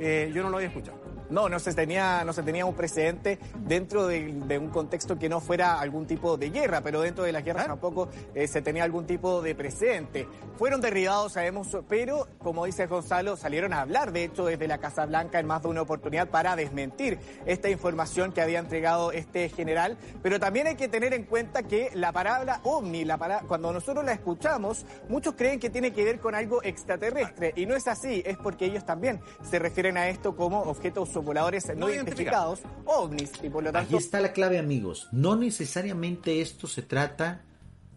eh, 0.00 0.32
yo 0.34 0.42
no 0.42 0.50
lo 0.50 0.56
había 0.56 0.68
escuchado. 0.68 1.03
No, 1.34 1.48
no 1.48 1.58
se 1.58 1.74
tenía, 1.74 2.22
no 2.24 2.32
se 2.32 2.44
tenía 2.44 2.64
un 2.64 2.76
precedente 2.76 3.40
dentro 3.66 4.06
de, 4.06 4.56
un 4.56 4.68
contexto 4.68 5.18
que 5.18 5.28
no 5.28 5.40
fuera 5.40 5.80
algún 5.80 6.06
tipo 6.06 6.36
de 6.36 6.50
guerra, 6.50 6.80
pero 6.80 7.00
dentro 7.00 7.24
de 7.24 7.32
las 7.32 7.44
guerras 7.44 7.66
tampoco 7.66 8.08
eh, 8.36 8.46
se 8.46 8.62
tenía 8.62 8.84
algún 8.84 9.04
tipo 9.04 9.42
de 9.42 9.56
precedente. 9.56 10.28
Fueron 10.56 10.80
derribados, 10.80 11.32
sabemos, 11.32 11.76
pero 11.88 12.28
como 12.38 12.66
dice 12.66 12.86
Gonzalo, 12.86 13.36
salieron 13.36 13.72
a 13.72 13.80
hablar, 13.80 14.12
de 14.12 14.22
hecho, 14.22 14.44
desde 14.44 14.68
la 14.68 14.78
Casa 14.78 15.06
Blanca 15.06 15.40
en 15.40 15.46
más 15.48 15.60
de 15.62 15.70
una 15.70 15.82
oportunidad 15.82 16.28
para 16.28 16.54
desmentir 16.54 17.18
esta 17.46 17.68
información 17.68 18.30
que 18.30 18.40
había 18.40 18.60
entregado 18.60 19.10
este 19.10 19.48
general. 19.48 19.98
Pero 20.22 20.38
también 20.38 20.68
hay 20.68 20.76
que 20.76 20.86
tener 20.86 21.14
en 21.14 21.24
cuenta 21.24 21.64
que 21.64 21.90
la 21.94 22.12
palabra 22.12 22.60
ovni, 22.62 23.04
la 23.04 23.18
cuando 23.48 23.72
nosotros 23.72 24.04
la 24.04 24.12
escuchamos, 24.12 24.86
muchos 25.08 25.34
creen 25.34 25.58
que 25.58 25.68
tiene 25.68 25.92
que 25.92 26.04
ver 26.04 26.20
con 26.20 26.36
algo 26.36 26.62
extraterrestre 26.62 27.52
y 27.56 27.66
no 27.66 27.74
es 27.74 27.88
así, 27.88 28.22
es 28.24 28.36
porque 28.38 28.66
ellos 28.66 28.86
también 28.86 29.20
se 29.42 29.58
refieren 29.58 29.96
a 29.96 30.08
esto 30.08 30.36
como 30.36 30.60
objetos 30.60 31.08
voladores 31.24 31.64
no, 31.76 31.90
identificados, 31.90 32.60
ovnis, 32.84 33.32
y 33.42 33.48
por 33.48 33.64
lo 33.64 33.72
tanto... 33.72 33.96
Aquí 33.96 33.96
está 33.96 34.20
la 34.20 34.32
clave, 34.32 34.58
amigos. 34.58 35.08
No 35.12 35.36
necesariamente 35.36 36.40
esto 36.40 36.66
se 36.66 36.82
trata 36.82 37.42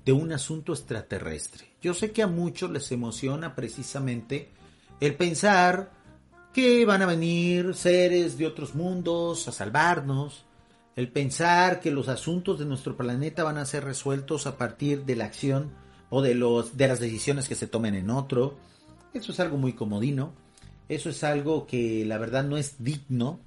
de 0.06 0.14
un 0.14 0.32
asunto 0.32 0.74
extraterrestre. 0.74 1.66
Yo 1.82 1.94
sé 1.94 2.12
que 2.12 2.24
a 2.24 2.28
muchos 2.28 2.72
les 2.72 2.92
emociona 2.92 3.56
precisamente 3.56 4.52
el 5.00 5.16
pensar 5.16 5.92
que 6.54 6.86
van 6.86 7.02
a 7.02 7.06
venir 7.06 7.76
seres 7.76 8.38
de 8.38 8.48
otros 8.48 8.74
mundos 8.74 9.48
a 9.48 9.52
salvarnos, 9.52 10.46
el 10.96 11.12
pensar 11.12 11.80
que 11.80 11.92
los 11.92 12.08
asuntos 12.08 12.58
de 12.58 12.66
nuestro 12.66 12.98
planeta 12.98 13.44
van 13.44 13.58
a 13.58 13.66
ser 13.66 13.84
resueltos 13.84 14.48
a 14.48 14.58
partir 14.58 15.06
de 15.06 15.16
la 15.16 15.26
acción 15.26 15.72
o 16.10 16.22
de, 16.22 16.34
los, 16.34 16.76
de 16.76 16.88
las 16.88 17.00
decisiones 17.00 17.48
que 17.48 17.56
se 17.56 17.68
tomen 17.68 17.94
en 17.94 18.10
otro. 18.10 18.58
Eso 19.14 19.32
es 19.32 19.40
algo 19.40 19.58
muy 19.58 19.74
comodino. 19.74 20.34
Eso 20.90 21.10
es 21.10 21.24
algo 21.24 21.68
que 21.68 22.06
la 22.06 22.18
verdad 22.18 22.44
no 22.44 22.58
es 22.58 22.84
digno 22.84 23.40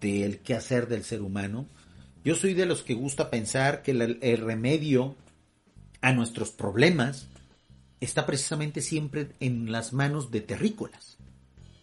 del 0.00 0.40
quehacer 0.40 0.88
del 0.88 1.04
ser 1.04 1.22
humano. 1.22 1.66
Yo 2.24 2.34
soy 2.34 2.54
de 2.54 2.66
los 2.66 2.82
que 2.82 2.94
gusta 2.94 3.30
pensar 3.30 3.82
que 3.82 3.92
el, 3.92 4.18
el 4.20 4.38
remedio 4.38 5.16
a 6.00 6.12
nuestros 6.12 6.50
problemas 6.50 7.28
está 8.00 8.26
precisamente 8.26 8.80
siempre 8.80 9.30
en 9.40 9.72
las 9.72 9.92
manos 9.92 10.30
de 10.30 10.40
terrícolas, 10.40 11.18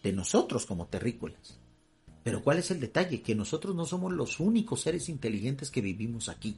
de 0.03 0.13
nosotros 0.13 0.65
como 0.65 0.87
terrícolas. 0.87 1.59
Pero 2.23 2.43
¿cuál 2.43 2.59
es 2.59 2.71
el 2.71 2.79
detalle? 2.79 3.21
Que 3.21 3.35
nosotros 3.35 3.75
no 3.75 3.85
somos 3.85 4.13
los 4.13 4.39
únicos 4.39 4.81
seres 4.81 5.09
inteligentes 5.09 5.69
que 5.69 5.81
vivimos 5.81 6.29
aquí. 6.29 6.57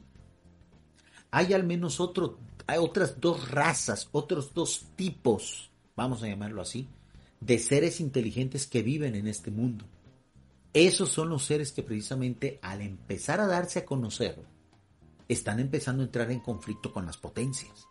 Hay 1.32 1.54
al 1.54 1.66
menos 1.66 2.00
otro, 2.00 2.40
hay 2.68 2.78
otras 2.78 3.20
dos 3.20 3.52
razas, 3.52 4.08
otros 4.12 4.54
dos 4.54 4.86
tipos, 4.96 5.70
vamos 5.96 6.24
a 6.24 6.28
llamarlo 6.28 6.62
así, 6.62 6.88
de 7.40 7.60
seres 7.60 8.00
inteligentes 8.00 8.68
que 8.68 8.82
viven 8.82 9.16
en 9.16 9.28
este 9.28 9.52
mundo. 9.52 9.86
Esos 10.74 11.10
son 11.10 11.30
los 11.30 11.46
seres 11.46 11.72
que 11.72 11.84
precisamente 11.84 12.60
al 12.62 12.82
empezar 12.82 13.40
a 13.40 13.48
darse 13.48 13.80
a 13.80 13.86
conocer, 13.86 14.44
están 15.28 15.60
empezando 15.60 16.04
a 16.04 16.06
entrar 16.06 16.32
en 16.32 16.40
conflicto 16.40 16.94
con 16.94 17.06
las 17.06 17.18
potencias. 17.18 17.88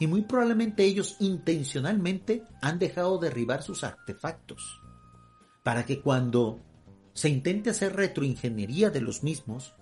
Y 0.00 0.06
muy 0.06 0.22
probablemente 0.22 0.84
ellos 0.84 1.16
intencionalmente 1.20 2.42
han 2.62 2.78
dejado 2.78 3.18
derribar 3.18 3.62
sus 3.62 3.84
artefactos, 3.84 4.80
para 5.62 5.86
que 5.86 6.00
cuando 6.00 6.60
se 7.14 7.28
intente 7.28 7.70
hacer 7.70 7.94
retroingeniería 7.94 8.90
de 8.90 9.00
los 9.00 9.22
mismos, 9.22 9.74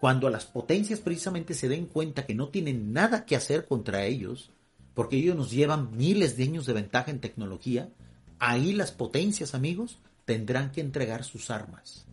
cuando 0.00 0.28
las 0.28 0.46
potencias 0.46 1.00
precisamente 1.00 1.54
se 1.54 1.68
den 1.68 1.86
cuenta 1.86 2.26
que 2.26 2.34
no 2.34 2.48
tienen 2.48 2.92
nada 2.92 3.24
que 3.24 3.36
hacer 3.36 3.66
contra 3.66 4.04
ellos, 4.04 4.50
porque 4.94 5.16
ellos 5.16 5.36
nos 5.36 5.50
llevan 5.50 5.96
miles 5.96 6.36
de 6.36 6.44
años 6.44 6.66
de 6.66 6.72
ventaja 6.72 7.10
en 7.10 7.20
tecnología, 7.20 7.90
Ahí 8.40 8.72
las 8.72 8.90
potencias, 8.90 9.54
amigos, 9.54 9.98
tendrán 10.24 10.72
que 10.72 10.80
entregar 10.80 11.24
sus 11.24 11.50
armas. 11.50 12.06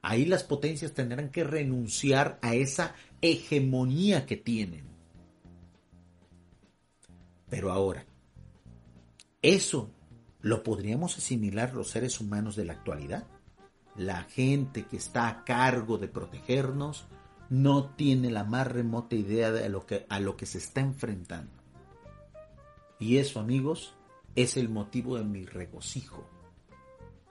Ahí 0.00 0.24
las 0.24 0.44
potencias 0.44 0.92
tendrán 0.92 1.30
que 1.30 1.42
renunciar 1.42 2.38
a 2.40 2.54
esa 2.54 2.94
hegemonía 3.20 4.24
que 4.26 4.36
tienen. 4.36 4.86
Pero 7.50 7.72
ahora, 7.72 8.06
eso 9.42 9.90
lo 10.40 10.62
podríamos 10.62 11.18
asimilar 11.18 11.74
los 11.74 11.90
seres 11.90 12.20
humanos 12.20 12.54
de 12.54 12.64
la 12.64 12.74
actualidad. 12.74 13.26
La 13.96 14.22
gente 14.22 14.84
que 14.84 14.98
está 14.98 15.28
a 15.28 15.44
cargo 15.44 15.98
de 15.98 16.06
protegernos 16.06 17.06
no 17.50 17.90
tiene 17.90 18.30
la 18.30 18.44
más 18.44 18.68
remota 18.68 19.16
idea 19.16 19.50
de 19.50 19.68
lo 19.68 19.84
que, 19.84 20.06
a 20.08 20.20
lo 20.20 20.36
que 20.36 20.46
se 20.46 20.58
está 20.58 20.80
enfrentando. 20.80 21.50
Y 23.00 23.16
eso, 23.16 23.40
amigos, 23.40 23.95
es 24.36 24.56
el 24.56 24.68
motivo 24.68 25.16
de 25.16 25.24
mi 25.24 25.44
regocijo, 25.44 26.28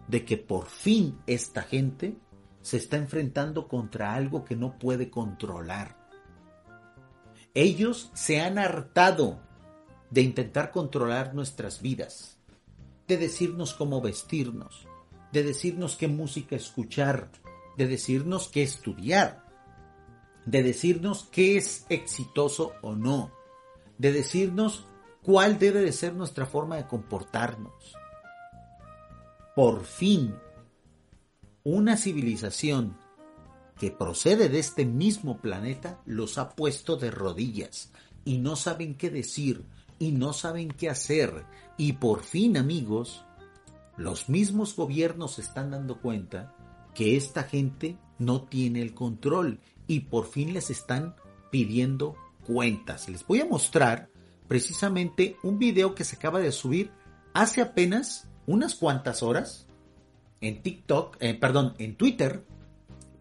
de 0.08 0.26
que 0.26 0.38
por 0.38 0.65
fin 0.65 1.20
esta 1.28 1.62
gente 1.62 2.18
se 2.62 2.78
está 2.78 2.98
enfrentando 2.98 3.68
contra 3.68 4.15
algo 4.15 4.44
que 4.44 4.56
no 4.56 4.78
puede 4.80 5.12
controlar. 5.12 5.96
Ellos 7.54 8.12
se 8.15 8.41
han 8.41 8.58
hartado 8.58 9.39
de 10.10 10.22
intentar 10.22 10.72
controlar 10.72 11.36
nuestras 11.36 11.82
vidas, 11.82 12.39
de 13.08 13.18
decirnos 13.18 13.76
cómo 13.76 14.02
vestirnos, 14.02 14.88
de 15.32 15.44
decirnos 15.44 15.96
qué 15.96 16.08
música 16.08 16.56
escuchar, 16.56 17.32
de 17.78 17.88
decirnos 17.88 18.48
qué 18.48 18.63
estudiar, 18.63 19.46
de 20.46 20.63
decirnos 20.63 21.28
qué 21.32 21.58
es 21.58 21.86
exitoso 21.89 22.74
o 22.82 22.96
no, 22.96 23.32
de 23.98 24.12
decirnos 24.12 24.88
cuál 25.26 25.58
debe 25.58 25.82
de 25.82 25.92
ser 25.92 26.14
nuestra 26.14 26.46
forma 26.46 26.76
de 26.76 26.86
comportarnos. 26.86 27.96
Por 29.56 29.86
fin, 29.86 30.36
una 31.64 31.98
civilización 31.98 32.96
que 33.80 33.90
procede 33.90 34.50
de 34.50 34.60
este 34.60 34.86
mismo 34.86 35.40
planeta 35.40 36.00
los 36.06 36.38
ha 36.38 36.50
puesto 36.50 36.96
de 36.96 37.10
rodillas 37.10 37.92
y 38.24 38.38
no 38.38 38.56
saben 38.56 38.96
qué 38.96 39.10
decir 39.10 39.66
y 39.98 40.12
no 40.12 40.32
saben 40.32 40.70
qué 40.70 40.90
hacer. 40.90 41.46
Y 41.76 41.94
por 41.94 42.22
fin, 42.22 42.56
amigos, 42.56 43.26
los 43.98 44.30
mismos 44.30 44.76
gobiernos 44.76 45.40
están 45.40 45.72
dando 45.72 46.02
cuenta 46.02 46.54
que 46.94 47.18
esta 47.18 47.44
gente 47.44 47.98
no 48.20 48.44
tiene 48.44 48.82
el 48.82 48.94
control 48.94 49.60
y 49.88 50.02
por 50.02 50.28
fin 50.28 50.54
les 50.54 50.70
están 50.70 51.16
pidiendo 51.52 52.16
cuentas. 52.46 53.10
Les 53.10 53.26
voy 53.26 53.42
a 53.42 53.46
mostrar 53.46 54.10
precisamente 54.48 55.38
un 55.44 55.60
video 55.60 55.96
que 55.96 56.04
se 56.04 56.16
acaba 56.16 56.40
de 56.40 56.52
subir 56.52 56.92
hace 57.34 57.62
apenas 57.62 58.28
unas 58.48 58.76
cuantas 58.76 59.24
horas 59.24 59.68
en 60.42 60.62
TikTok, 60.62 61.18
eh, 61.20 61.34
perdón, 61.34 61.76
en 61.80 61.96
Twitter. 61.96 62.44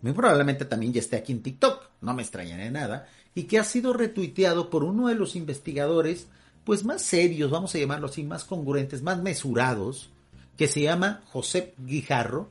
Muy 0.03 0.13
probablemente 0.13 0.65
también 0.65 0.93
ya 0.93 1.01
esté 1.01 1.17
aquí 1.17 1.33
en 1.33 1.43
TikTok, 1.43 1.91
no 2.03 2.15
me 2.15 2.23
extrañaré 2.23 2.71
nada, 2.71 3.07
y 3.35 3.45
que 3.45 3.59
ha 3.59 3.65
sido 3.65 3.93
retuiteado 3.93 4.69
por 4.69 4.85
uno 4.85 5.09
de 5.09 5.15
los 5.15 5.35
investigadores, 5.35 6.29
pues 6.65 6.85
más 6.85 7.03
serios, 7.03 7.51
vamos 7.51 7.75
a 7.75 7.79
llamarlo 7.79 8.07
así, 8.07 8.23
más 8.23 8.45
congruentes, 8.45 9.03
más 9.03 9.23
mesurados, 9.23 10.11
que 10.57 10.69
se 10.69 10.83
llama 10.83 11.23
José 11.33 11.75
Guijarro, 11.79 12.51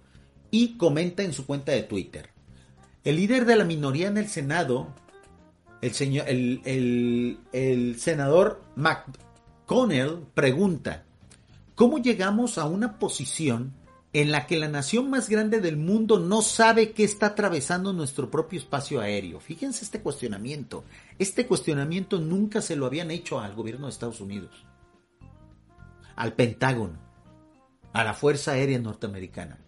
y 0.49 0.77
comenta 0.77 1.23
en 1.23 1.33
su 1.33 1.45
cuenta 1.45 1.71
de 1.71 1.83
Twitter. 1.83 2.29
El 3.03 3.17
líder 3.17 3.45
de 3.45 3.55
la 3.55 3.65
minoría 3.65 4.07
en 4.07 4.17
el 4.17 4.27
Senado, 4.27 4.93
el, 5.83 7.95
senador 7.97 8.61
McConnell, 8.75 10.19
pregunta, 10.33 11.03
¿cómo 11.75 11.97
llegamos 11.97 12.57
a 12.57 12.65
una 12.65 12.99
posición 12.99 13.73
en 14.13 14.31
la 14.31 14.47
que 14.47 14.57
la 14.57 14.67
nación 14.67 15.09
más 15.09 15.27
grande 15.27 15.59
del 15.59 15.75
mundo 15.75 16.19
no 16.19 16.41
sabe 16.41 16.91
qué 16.91 17.03
está 17.03 17.27
atravesando 17.27 17.91
nuestro 17.91 18.31
propio 18.31 18.59
espacio 18.59 19.01
aéreo? 19.01 19.39
Fíjense 19.39 19.83
este 19.83 20.01
cuestionamiento. 20.01 20.85
Este 21.19 21.45
cuestionamiento 21.45 22.19
nunca 22.19 22.61
se 22.61 22.75
lo 22.75 22.85
habían 22.85 23.11
hecho 23.11 23.39
al 23.39 23.55
gobierno 23.55 23.87
de 23.87 23.91
Estados 23.91 24.21
Unidos, 24.21 24.65
al 26.15 26.33
Pentágono, 26.33 26.97
a 27.91 28.03
la 28.03 28.13
Fuerza 28.13 28.51
Aérea 28.51 28.79
Norteamericana 28.79 29.62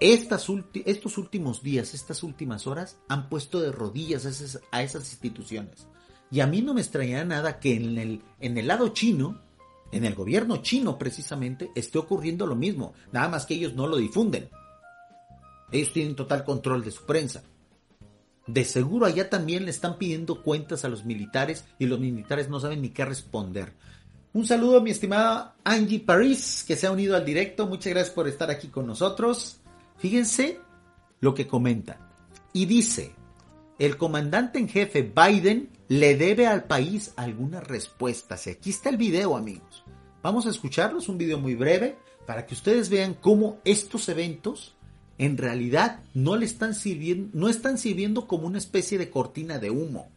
estos 0.00 1.18
últimos 1.18 1.62
días, 1.62 1.94
estas 1.94 2.22
últimas 2.22 2.66
horas, 2.66 2.98
han 3.08 3.28
puesto 3.28 3.60
de 3.60 3.72
rodillas 3.72 4.26
a 4.72 4.82
esas, 4.82 5.10
instituciones. 5.10 5.86
Y 6.30 6.40
a 6.40 6.46
mí 6.46 6.60
no 6.60 6.74
me 6.74 6.80
extrañará 6.80 7.24
nada 7.24 7.60
que 7.60 7.76
en 7.76 7.98
el, 7.98 8.22
en 8.40 8.58
el 8.58 8.66
lado 8.66 8.88
chino, 8.88 9.40
en 9.92 10.04
el 10.04 10.14
gobierno 10.14 10.58
chino 10.58 10.98
precisamente, 10.98 11.70
esté 11.74 11.98
ocurriendo 11.98 12.46
lo 12.46 12.56
mismo. 12.56 12.94
Nada 13.12 13.28
más 13.28 13.46
que 13.46 13.54
ellos 13.54 13.74
no 13.74 13.86
lo 13.86 13.96
difunden. 13.96 14.50
Ellos 15.72 15.92
tienen 15.92 16.16
total 16.16 16.44
control 16.44 16.84
de 16.84 16.90
su 16.90 17.04
prensa. 17.04 17.42
De 18.46 18.64
seguro 18.64 19.06
allá 19.06 19.28
también 19.28 19.64
le 19.64 19.70
están 19.70 19.98
pidiendo 19.98 20.42
cuentas 20.42 20.84
a 20.84 20.88
los 20.88 21.04
militares 21.04 21.64
y 21.78 21.86
los 21.86 21.98
militares 21.98 22.48
no 22.48 22.60
saben 22.60 22.82
ni 22.82 22.90
qué 22.90 23.04
responder. 23.04 23.72
Un 24.32 24.46
saludo 24.46 24.78
a 24.78 24.82
mi 24.82 24.90
estimada 24.90 25.56
Angie 25.64 26.00
Paris, 26.00 26.64
que 26.66 26.76
se 26.76 26.86
ha 26.86 26.92
unido 26.92 27.16
al 27.16 27.24
directo. 27.24 27.66
Muchas 27.66 27.92
gracias 27.92 28.14
por 28.14 28.28
estar 28.28 28.50
aquí 28.50 28.68
con 28.68 28.86
nosotros. 28.86 29.60
Fíjense 29.98 30.60
lo 31.20 31.34
que 31.34 31.46
comenta. 31.46 31.98
Y 32.52 32.66
dice, 32.66 33.14
el 33.78 33.96
comandante 33.96 34.58
en 34.58 34.68
jefe 34.68 35.02
Biden 35.02 35.70
le 35.88 36.16
debe 36.16 36.46
al 36.46 36.64
país 36.64 37.12
algunas 37.16 37.66
respuestas. 37.66 38.46
Y 38.46 38.50
aquí 38.50 38.70
está 38.70 38.88
el 38.88 38.96
video, 38.96 39.36
amigos. 39.36 39.84
Vamos 40.22 40.46
a 40.46 40.50
escucharlos, 40.50 41.08
un 41.08 41.18
video 41.18 41.38
muy 41.38 41.54
breve, 41.54 41.98
para 42.26 42.46
que 42.46 42.54
ustedes 42.54 42.88
vean 42.88 43.14
cómo 43.14 43.58
estos 43.64 44.08
eventos 44.08 44.74
en 45.18 45.38
realidad 45.38 46.00
no 46.14 46.36
le 46.36 46.44
están 46.44 46.74
sirviendo, 46.74 47.30
no 47.32 47.48
están 47.48 47.78
sirviendo 47.78 48.26
como 48.26 48.46
una 48.46 48.58
especie 48.58 48.98
de 48.98 49.10
cortina 49.10 49.58
de 49.58 49.70
humo. 49.70 50.08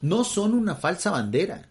No 0.00 0.24
son 0.24 0.54
una 0.54 0.74
falsa 0.74 1.10
bandera. 1.10 1.68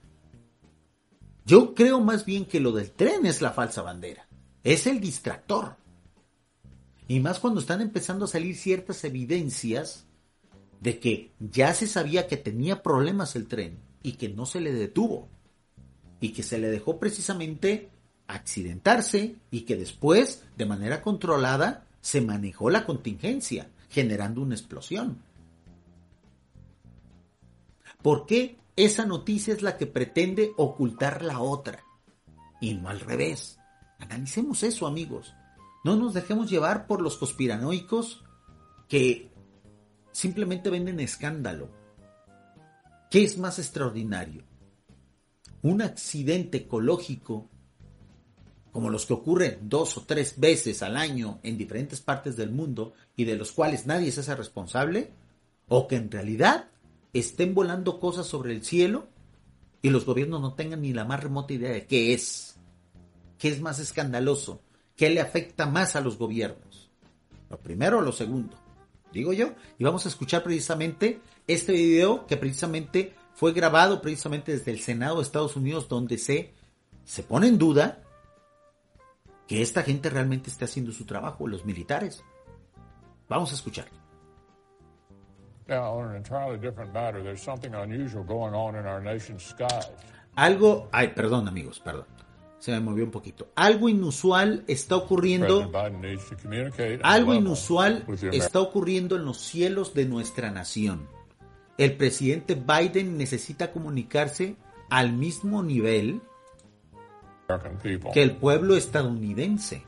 Yo 1.45 1.75
creo 1.75 1.99
más 1.99 2.25
bien 2.25 2.45
que 2.45 2.59
lo 2.59 2.71
del 2.71 2.91
tren 2.91 3.25
es 3.25 3.41
la 3.41 3.51
falsa 3.51 3.81
bandera. 3.81 4.27
Es 4.63 4.87
el 4.87 4.99
distractor. 4.99 5.75
Y 7.07 7.19
más 7.19 7.39
cuando 7.39 7.59
están 7.59 7.81
empezando 7.81 8.25
a 8.25 8.29
salir 8.29 8.55
ciertas 8.55 9.03
evidencias 9.03 10.05
de 10.79 10.99
que 10.99 11.31
ya 11.39 11.73
se 11.73 11.87
sabía 11.87 12.27
que 12.27 12.37
tenía 12.37 12.83
problemas 12.83 13.35
el 13.35 13.47
tren 13.47 13.79
y 14.01 14.13
que 14.13 14.29
no 14.29 14.45
se 14.45 14.61
le 14.61 14.73
detuvo. 14.73 15.29
Y 16.19 16.29
que 16.29 16.43
se 16.43 16.57
le 16.57 16.69
dejó 16.69 16.99
precisamente 16.99 17.89
accidentarse 18.27 19.35
y 19.51 19.61
que 19.61 19.75
después, 19.75 20.43
de 20.57 20.65
manera 20.65 21.01
controlada, 21.01 21.87
se 22.01 22.21
manejó 22.21 22.69
la 22.69 22.85
contingencia, 22.85 23.69
generando 23.89 24.41
una 24.41 24.55
explosión. 24.55 25.21
¿Por 28.01 28.25
qué 28.25 28.57
esa 28.75 29.05
noticia 29.05 29.53
es 29.53 29.61
la 29.61 29.77
que 29.77 29.87
pretende 29.87 30.51
ocultar 30.57 31.23
la 31.23 31.39
otra? 31.39 31.83
Y 32.59 32.73
no 32.73 32.89
al 32.89 32.99
revés. 32.99 33.59
Analicemos 33.99 34.63
eso, 34.63 34.87
amigos. 34.87 35.33
No 35.83 35.95
nos 35.95 36.13
dejemos 36.13 36.49
llevar 36.49 36.87
por 36.87 37.01
los 37.01 37.17
conspiranoicos 37.17 38.23
que 38.87 39.31
simplemente 40.11 40.69
venden 40.69 40.99
escándalo. 40.99 41.69
¿Qué 43.09 43.23
es 43.23 43.37
más 43.37 43.59
extraordinario? 43.59 44.43
Un 45.61 45.81
accidente 45.81 46.59
ecológico 46.59 47.49
como 48.73 48.89
los 48.89 49.05
que 49.05 49.13
ocurren 49.13 49.69
dos 49.69 49.97
o 49.97 50.01
tres 50.01 50.39
veces 50.39 50.81
al 50.81 50.97
año 50.97 51.39
en 51.43 51.59
diferentes 51.59 52.01
partes 52.01 52.35
del 52.35 52.49
mundo 52.49 52.93
y 53.15 53.23
de 53.23 53.35
los 53.35 53.51
cuales 53.51 53.85
nadie 53.85 54.11
se 54.11 54.21
hace 54.21 54.35
responsable, 54.35 55.11
o 55.67 55.87
que 55.87 55.95
en 55.95 56.09
realidad 56.09 56.69
estén 57.13 57.53
volando 57.53 57.99
cosas 57.99 58.25
sobre 58.25 58.51
el 58.51 58.65
cielo 58.65 59.07
y 59.83 59.91
los 59.91 60.05
gobiernos 60.05 60.41
no 60.41 60.55
tengan 60.55 60.81
ni 60.81 60.91
la 60.91 61.05
más 61.05 61.21
remota 61.21 61.53
idea 61.53 61.71
de 61.71 61.85
qué 61.85 62.13
es. 62.13 62.57
¿Qué 63.37 63.49
es 63.49 63.61
más 63.61 63.77
escandaloso? 63.79 64.61
¿Qué 65.03 65.09
le 65.09 65.19
afecta 65.19 65.65
más 65.65 65.97
a 65.97 65.99
los 65.99 66.17
gobiernos? 66.17 66.89
¿Lo 67.49 67.59
primero 67.59 67.97
o 67.97 68.01
lo 68.01 68.13
segundo? 68.13 68.55
Digo 69.11 69.33
yo. 69.33 69.49
Y 69.77 69.83
vamos 69.83 70.05
a 70.05 70.07
escuchar 70.07 70.43
precisamente 70.43 71.19
este 71.45 71.73
video 71.73 72.25
que 72.25 72.37
precisamente 72.37 73.13
fue 73.33 73.51
grabado 73.51 74.01
precisamente 74.01 74.53
desde 74.53 74.71
el 74.71 74.79
Senado 74.79 75.17
de 75.17 75.23
Estados 75.23 75.57
Unidos 75.57 75.89
donde 75.89 76.17
se, 76.17 76.53
se 77.03 77.21
pone 77.21 77.49
en 77.49 77.57
duda 77.57 78.01
que 79.45 79.61
esta 79.61 79.83
gente 79.83 80.09
realmente 80.09 80.49
esté 80.49 80.63
haciendo 80.63 80.93
su 80.93 81.03
trabajo, 81.03 81.49
los 81.49 81.65
militares. 81.65 82.23
Vamos 83.27 83.51
a 83.51 83.55
escuchar. 83.55 83.87
Algo, 90.35 90.87
ay, 90.93 91.09
perdón 91.09 91.49
amigos, 91.49 91.81
perdón 91.81 92.05
se 92.63 92.71
me 92.71 92.79
movió 92.79 93.03
un 93.03 93.11
poquito. 93.11 93.49
Algo 93.55 93.89
inusual 93.89 94.63
está 94.67 94.95
ocurriendo. 94.95 95.69
Algo 97.03 97.33
inusual 97.33 98.05
está 98.31 98.61
ocurriendo 98.61 99.17
en 99.17 99.25
los 99.25 99.37
cielos 99.39 99.93
de 99.93 100.05
nuestra 100.05 100.49
nación. 100.49 101.09
El 101.77 101.97
presidente 101.97 102.55
Biden 102.55 103.17
necesita 103.17 103.73
comunicarse 103.73 104.55
al 104.89 105.11
mismo 105.11 105.61
nivel 105.61 106.21
que 108.13 108.23
el 108.23 108.37
pueblo 108.37 108.77
estadounidense. 108.77 109.83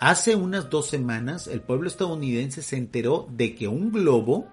Hace 0.00 0.36
unas 0.36 0.68
dos 0.68 0.90
semanas 0.90 1.46
el 1.46 1.62
pueblo 1.62 1.88
estadounidense 1.88 2.60
se 2.60 2.76
enteró 2.76 3.26
de 3.30 3.54
que 3.54 3.68
un 3.68 3.90
globo 3.90 4.48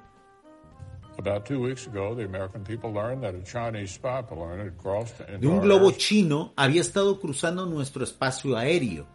de 5.40 5.48
un 5.48 5.62
globo 5.62 5.92
chino 5.92 6.54
había 6.56 6.82
estado 6.82 7.20
cruzando 7.20 7.66
nuestro 7.66 8.04
espacio 8.04 8.58
aéreo. 8.58 9.08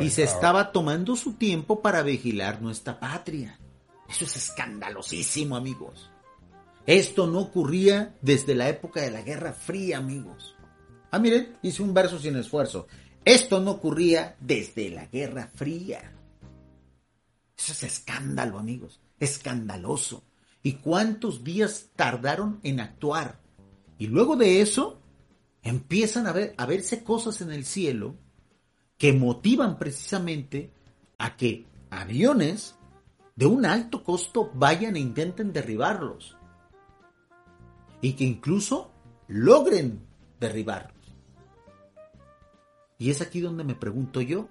Y 0.00 0.10
se 0.10 0.24
estaba 0.24 0.72
tomando 0.72 1.16
su 1.16 1.34
tiempo 1.34 1.80
para 1.80 2.02
vigilar 2.02 2.60
nuestra 2.60 2.98
patria. 2.98 3.58
Eso 4.08 4.24
es 4.24 4.36
escandalosísimo, 4.36 5.56
amigos. 5.56 6.10
Esto 6.86 7.26
no 7.26 7.40
ocurría 7.40 8.14
desde 8.22 8.54
la 8.54 8.68
época 8.68 9.02
de 9.02 9.10
la 9.10 9.22
Guerra 9.22 9.52
Fría, 9.52 9.98
amigos. 9.98 10.56
Ah, 11.10 11.18
miren, 11.18 11.56
hice 11.62 11.82
un 11.82 11.92
verso 11.92 12.18
sin 12.18 12.36
esfuerzo. 12.36 12.86
Esto 13.24 13.60
no 13.60 13.72
ocurría 13.72 14.36
desde 14.40 14.90
la 14.90 15.06
Guerra 15.06 15.50
Fría. 15.54 16.12
Eso 17.58 17.72
es 17.72 17.82
escándalo, 17.82 18.58
amigos. 18.58 19.00
Escandaloso. 19.18 20.22
¿Y 20.62 20.74
cuántos 20.74 21.42
días 21.42 21.90
tardaron 21.96 22.60
en 22.62 22.80
actuar? 22.80 23.40
Y 23.98 24.06
luego 24.06 24.36
de 24.36 24.60
eso, 24.60 25.00
empiezan 25.62 26.26
a, 26.28 26.32
ver, 26.32 26.54
a 26.56 26.66
verse 26.66 27.02
cosas 27.02 27.40
en 27.40 27.50
el 27.50 27.64
cielo 27.64 28.14
que 28.96 29.12
motivan 29.12 29.78
precisamente 29.78 30.72
a 31.18 31.36
que 31.36 31.66
aviones 31.90 32.76
de 33.34 33.46
un 33.46 33.66
alto 33.66 34.04
costo 34.04 34.50
vayan 34.54 34.96
e 34.96 35.00
intenten 35.00 35.52
derribarlos. 35.52 36.36
Y 38.00 38.12
que 38.12 38.24
incluso 38.24 38.92
logren 39.26 40.06
derribarlos. 40.38 40.94
Y 42.98 43.10
es 43.10 43.20
aquí 43.20 43.40
donde 43.40 43.64
me 43.64 43.74
pregunto 43.74 44.20
yo, 44.20 44.48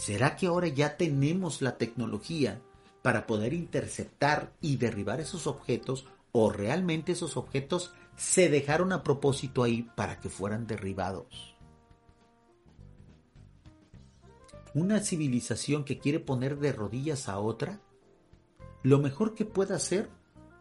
¿Será 0.00 0.34
que 0.34 0.46
ahora 0.46 0.68
ya 0.68 0.96
tenemos 0.96 1.60
la 1.60 1.76
tecnología 1.76 2.62
para 3.02 3.26
poder 3.26 3.52
interceptar 3.52 4.52
y 4.60 4.76
derribar 4.76 5.20
esos 5.20 5.46
objetos 5.46 6.06
o 6.32 6.50
realmente 6.50 7.12
esos 7.12 7.36
objetos 7.36 7.92
se 8.16 8.48
dejaron 8.48 8.92
a 8.92 9.02
propósito 9.02 9.62
ahí 9.62 9.82
para 9.94 10.18
que 10.18 10.30
fueran 10.30 10.66
derribados? 10.66 11.50
una 14.74 15.00
civilización 15.00 15.84
que 15.84 15.98
quiere 15.98 16.20
poner 16.20 16.58
de 16.58 16.72
rodillas 16.72 17.28
a 17.28 17.38
otra, 17.38 17.80
lo 18.82 18.98
mejor 18.98 19.34
que 19.34 19.44
puede 19.44 19.74
hacer 19.74 20.08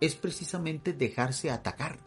es 0.02 0.16
precisamente 0.16 0.94
dejarse 0.94 1.52
atacar. 1.52 2.00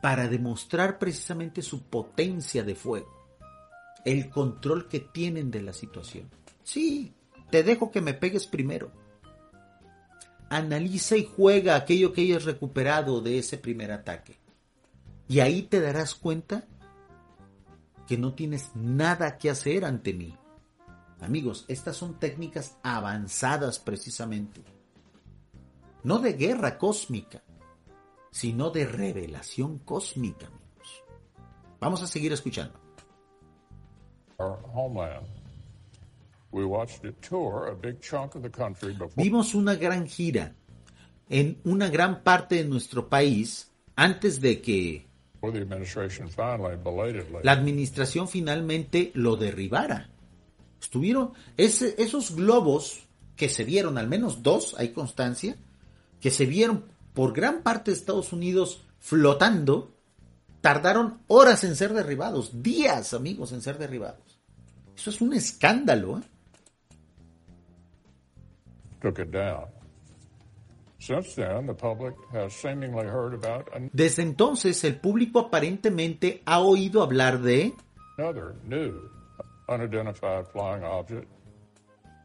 Para 0.00 0.28
demostrar 0.28 0.98
precisamente 0.98 1.62
su 1.62 1.82
potencia 1.84 2.62
de 2.62 2.74
fuego, 2.74 3.21
el 4.04 4.30
control 4.30 4.88
que 4.88 5.00
tienen 5.00 5.50
de 5.50 5.62
la 5.62 5.72
situación. 5.72 6.28
Sí, 6.62 7.12
te 7.50 7.62
dejo 7.62 7.90
que 7.90 8.00
me 8.00 8.14
pegues 8.14 8.46
primero. 8.46 8.90
Analiza 10.48 11.16
y 11.16 11.24
juega 11.24 11.76
aquello 11.76 12.12
que 12.12 12.22
hayas 12.22 12.44
recuperado 12.44 13.20
de 13.20 13.38
ese 13.38 13.58
primer 13.58 13.92
ataque. 13.92 14.38
Y 15.28 15.40
ahí 15.40 15.62
te 15.62 15.80
darás 15.80 16.14
cuenta 16.14 16.66
que 18.06 18.18
no 18.18 18.34
tienes 18.34 18.70
nada 18.74 19.38
que 19.38 19.48
hacer 19.48 19.84
ante 19.84 20.12
mí. 20.12 20.36
Amigos, 21.20 21.64
estas 21.68 21.96
son 21.96 22.18
técnicas 22.18 22.76
avanzadas 22.82 23.78
precisamente. 23.78 24.62
No 26.02 26.18
de 26.18 26.32
guerra 26.32 26.78
cósmica, 26.78 27.42
sino 28.30 28.70
de 28.70 28.86
revelación 28.86 29.78
cósmica, 29.78 30.46
amigos. 30.48 31.04
Vamos 31.78 32.02
a 32.02 32.06
seguir 32.08 32.32
escuchando. 32.32 32.81
Vimos 39.16 39.54
una 39.54 39.74
gran 39.74 40.06
gira 40.06 40.54
en 41.28 41.58
una 41.64 41.88
gran 41.88 42.22
parte 42.22 42.56
de 42.56 42.64
nuestro 42.64 43.08
país 43.08 43.70
antes 43.96 44.40
de 44.40 44.60
que 44.60 45.06
la 47.42 47.52
administración 47.52 48.28
finalmente 48.28 49.10
lo 49.14 49.36
derribara. 49.36 50.10
Estuvieron 50.80 51.32
esos 51.56 52.36
globos 52.36 53.08
que 53.34 53.48
se 53.48 53.64
vieron, 53.64 53.98
al 53.98 54.08
menos 54.08 54.42
dos, 54.42 54.74
hay 54.78 54.90
constancia, 54.90 55.56
que 56.20 56.30
se 56.30 56.46
vieron 56.46 56.84
por 57.14 57.32
gran 57.32 57.62
parte 57.62 57.90
de 57.90 57.96
Estados 57.96 58.32
Unidos 58.32 58.84
flotando, 59.00 59.94
tardaron 60.60 61.22
horas 61.26 61.64
en 61.64 61.76
ser 61.76 61.92
derribados, 61.92 62.62
días, 62.62 63.14
amigos, 63.14 63.52
en 63.52 63.62
ser 63.62 63.78
derribados. 63.78 64.31
Eso 65.02 65.10
es 65.10 65.20
un 65.20 65.32
escándalo. 65.32 66.18
¿eh? 66.18 66.22
Desde 73.92 74.22
entonces 74.22 74.84
el 74.84 75.00
público 75.00 75.40
aparentemente 75.40 76.40
ha 76.46 76.60
oído 76.60 77.02
hablar 77.02 77.40
de 77.40 77.74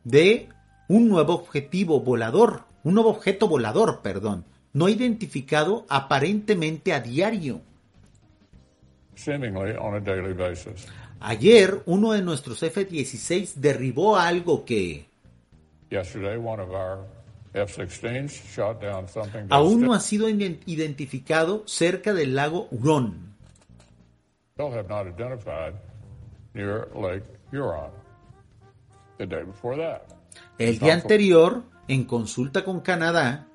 de 0.04 0.48
un 0.88 1.10
nuevo 1.10 1.34
objetivo 1.34 2.02
volador, 2.02 2.66
un 2.84 2.94
nuevo 2.94 3.10
objeto 3.10 3.48
volador, 3.48 4.04
perdón, 4.04 4.46
no 4.74 4.88
identificado 4.88 5.88
aparentemente 5.90 6.94
a 6.94 7.00
diario. 7.00 7.62
Ayer 11.20 11.82
uno 11.86 12.12
de 12.12 12.22
nuestros 12.22 12.62
F-16 12.62 13.56
derribó 13.56 14.18
algo 14.18 14.66
que 14.66 15.08
Aún 19.50 19.82
no 19.82 19.94
ha 19.94 20.00
sido 20.00 20.30
identificado 20.30 21.64
cerca 21.66 22.14
del 22.14 22.36
lago 22.36 22.68
Huron. 22.72 23.36
El 30.58 30.80
día 30.80 30.94
anterior, 30.94 31.64
en 31.88 32.04
consulta 32.06 32.64
con 32.64 32.82
Canadá, 32.82 33.48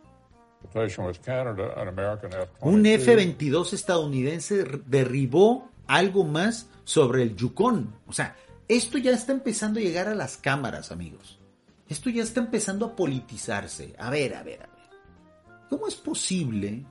un 2.60 2.86
F-22 2.86 3.72
estadounidense 3.72 4.64
derribó 4.86 5.71
algo 5.92 6.24
más 6.24 6.68
sobre 6.84 7.22
el 7.22 7.36
Yukon. 7.36 7.94
O 8.06 8.14
sea, 8.14 8.34
esto 8.66 8.96
ya 8.96 9.10
está 9.10 9.32
empezando 9.32 9.78
a 9.78 9.82
llegar 9.82 10.08
a 10.08 10.14
las 10.14 10.38
cámaras, 10.38 10.90
amigos. 10.90 11.38
Esto 11.86 12.08
ya 12.08 12.22
está 12.22 12.40
empezando 12.40 12.86
a 12.86 12.96
politizarse. 12.96 13.94
A 13.98 14.08
ver, 14.08 14.34
a 14.34 14.42
ver, 14.42 14.62
a 14.62 14.66
ver. 14.66 15.58
¿Cómo 15.68 15.86
es 15.86 15.94
posible 15.94 16.86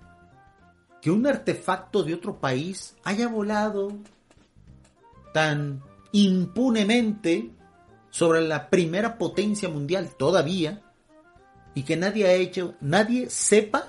que 1.02 1.10
un 1.10 1.26
artefacto 1.26 2.04
de 2.04 2.14
otro 2.14 2.40
país 2.40 2.96
haya 3.04 3.28
volado 3.28 3.92
tan 5.34 5.82
impunemente 6.12 7.50
sobre 8.12 8.42
la 8.42 8.70
primera 8.70 9.18
potencia 9.18 9.68
mundial 9.68 10.12
todavía 10.16 10.84
y 11.74 11.84
que 11.84 11.98
nadie 11.98 12.28
ha 12.28 12.34
hecho, 12.34 12.76
nadie 12.82 13.32
sepa 13.32 13.88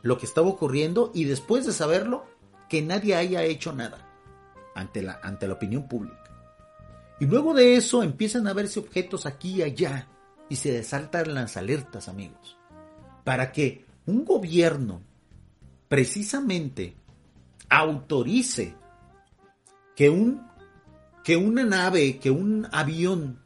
lo 0.00 0.16
que 0.16 0.24
estaba 0.24 0.48
ocurriendo 0.48 1.10
y 1.14 1.24
después 1.24 1.66
de 1.66 1.72
saberlo, 1.72 2.24
que 2.70 2.80
nadie 2.80 3.14
haya 3.14 3.42
hecho 3.42 3.74
nada 3.74 4.08
ante 4.74 5.02
la, 5.02 5.20
ante 5.22 5.46
la 5.46 5.54
opinión 5.54 5.88
pública. 5.88 6.18
Y 7.20 7.26
luego 7.26 7.54
de 7.54 7.76
eso 7.76 8.02
empiezan 8.02 8.46
a 8.46 8.52
verse 8.52 8.80
objetos 8.80 9.26
aquí 9.26 9.56
y 9.56 9.62
allá 9.62 10.08
y 10.48 10.56
se 10.56 10.72
desaltan 10.72 11.34
las 11.34 11.56
alertas, 11.56 12.08
amigos, 12.08 12.58
para 13.24 13.52
que 13.52 13.84
un 14.06 14.24
gobierno 14.24 15.00
precisamente 15.88 16.96
autorice 17.68 18.74
que 19.94 20.10
un 20.10 20.50
que 21.22 21.36
una 21.36 21.64
nave, 21.64 22.18
que 22.18 22.30
un 22.30 22.66
avión 22.72 23.38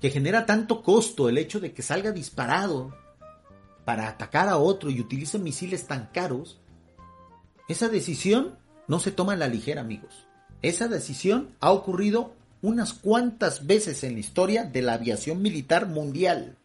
que 0.00 0.10
genera 0.10 0.44
tanto 0.44 0.82
costo 0.82 1.28
el 1.28 1.38
hecho 1.38 1.58
de 1.58 1.72
que 1.72 1.82
salga 1.82 2.12
disparado 2.12 2.94
para 3.84 4.08
atacar 4.08 4.48
a 4.48 4.58
otro 4.58 4.90
y 4.90 5.00
utilice 5.00 5.38
misiles 5.38 5.86
tan 5.86 6.06
caros, 6.12 6.60
esa 7.68 7.88
decisión 7.88 8.57
no 8.88 8.98
se 8.98 9.12
toma 9.12 9.36
la 9.36 9.48
ligera, 9.48 9.82
amigos. 9.82 10.26
Esa 10.62 10.88
decisión 10.88 11.54
ha 11.60 11.70
ocurrido 11.70 12.34
unas 12.62 12.92
cuantas 12.92 13.66
veces 13.66 14.02
en 14.02 14.14
la 14.14 14.20
historia 14.20 14.64
de 14.64 14.82
la 14.82 14.94
aviación 14.94 15.40
militar 15.40 15.86
mundial. 15.86 16.56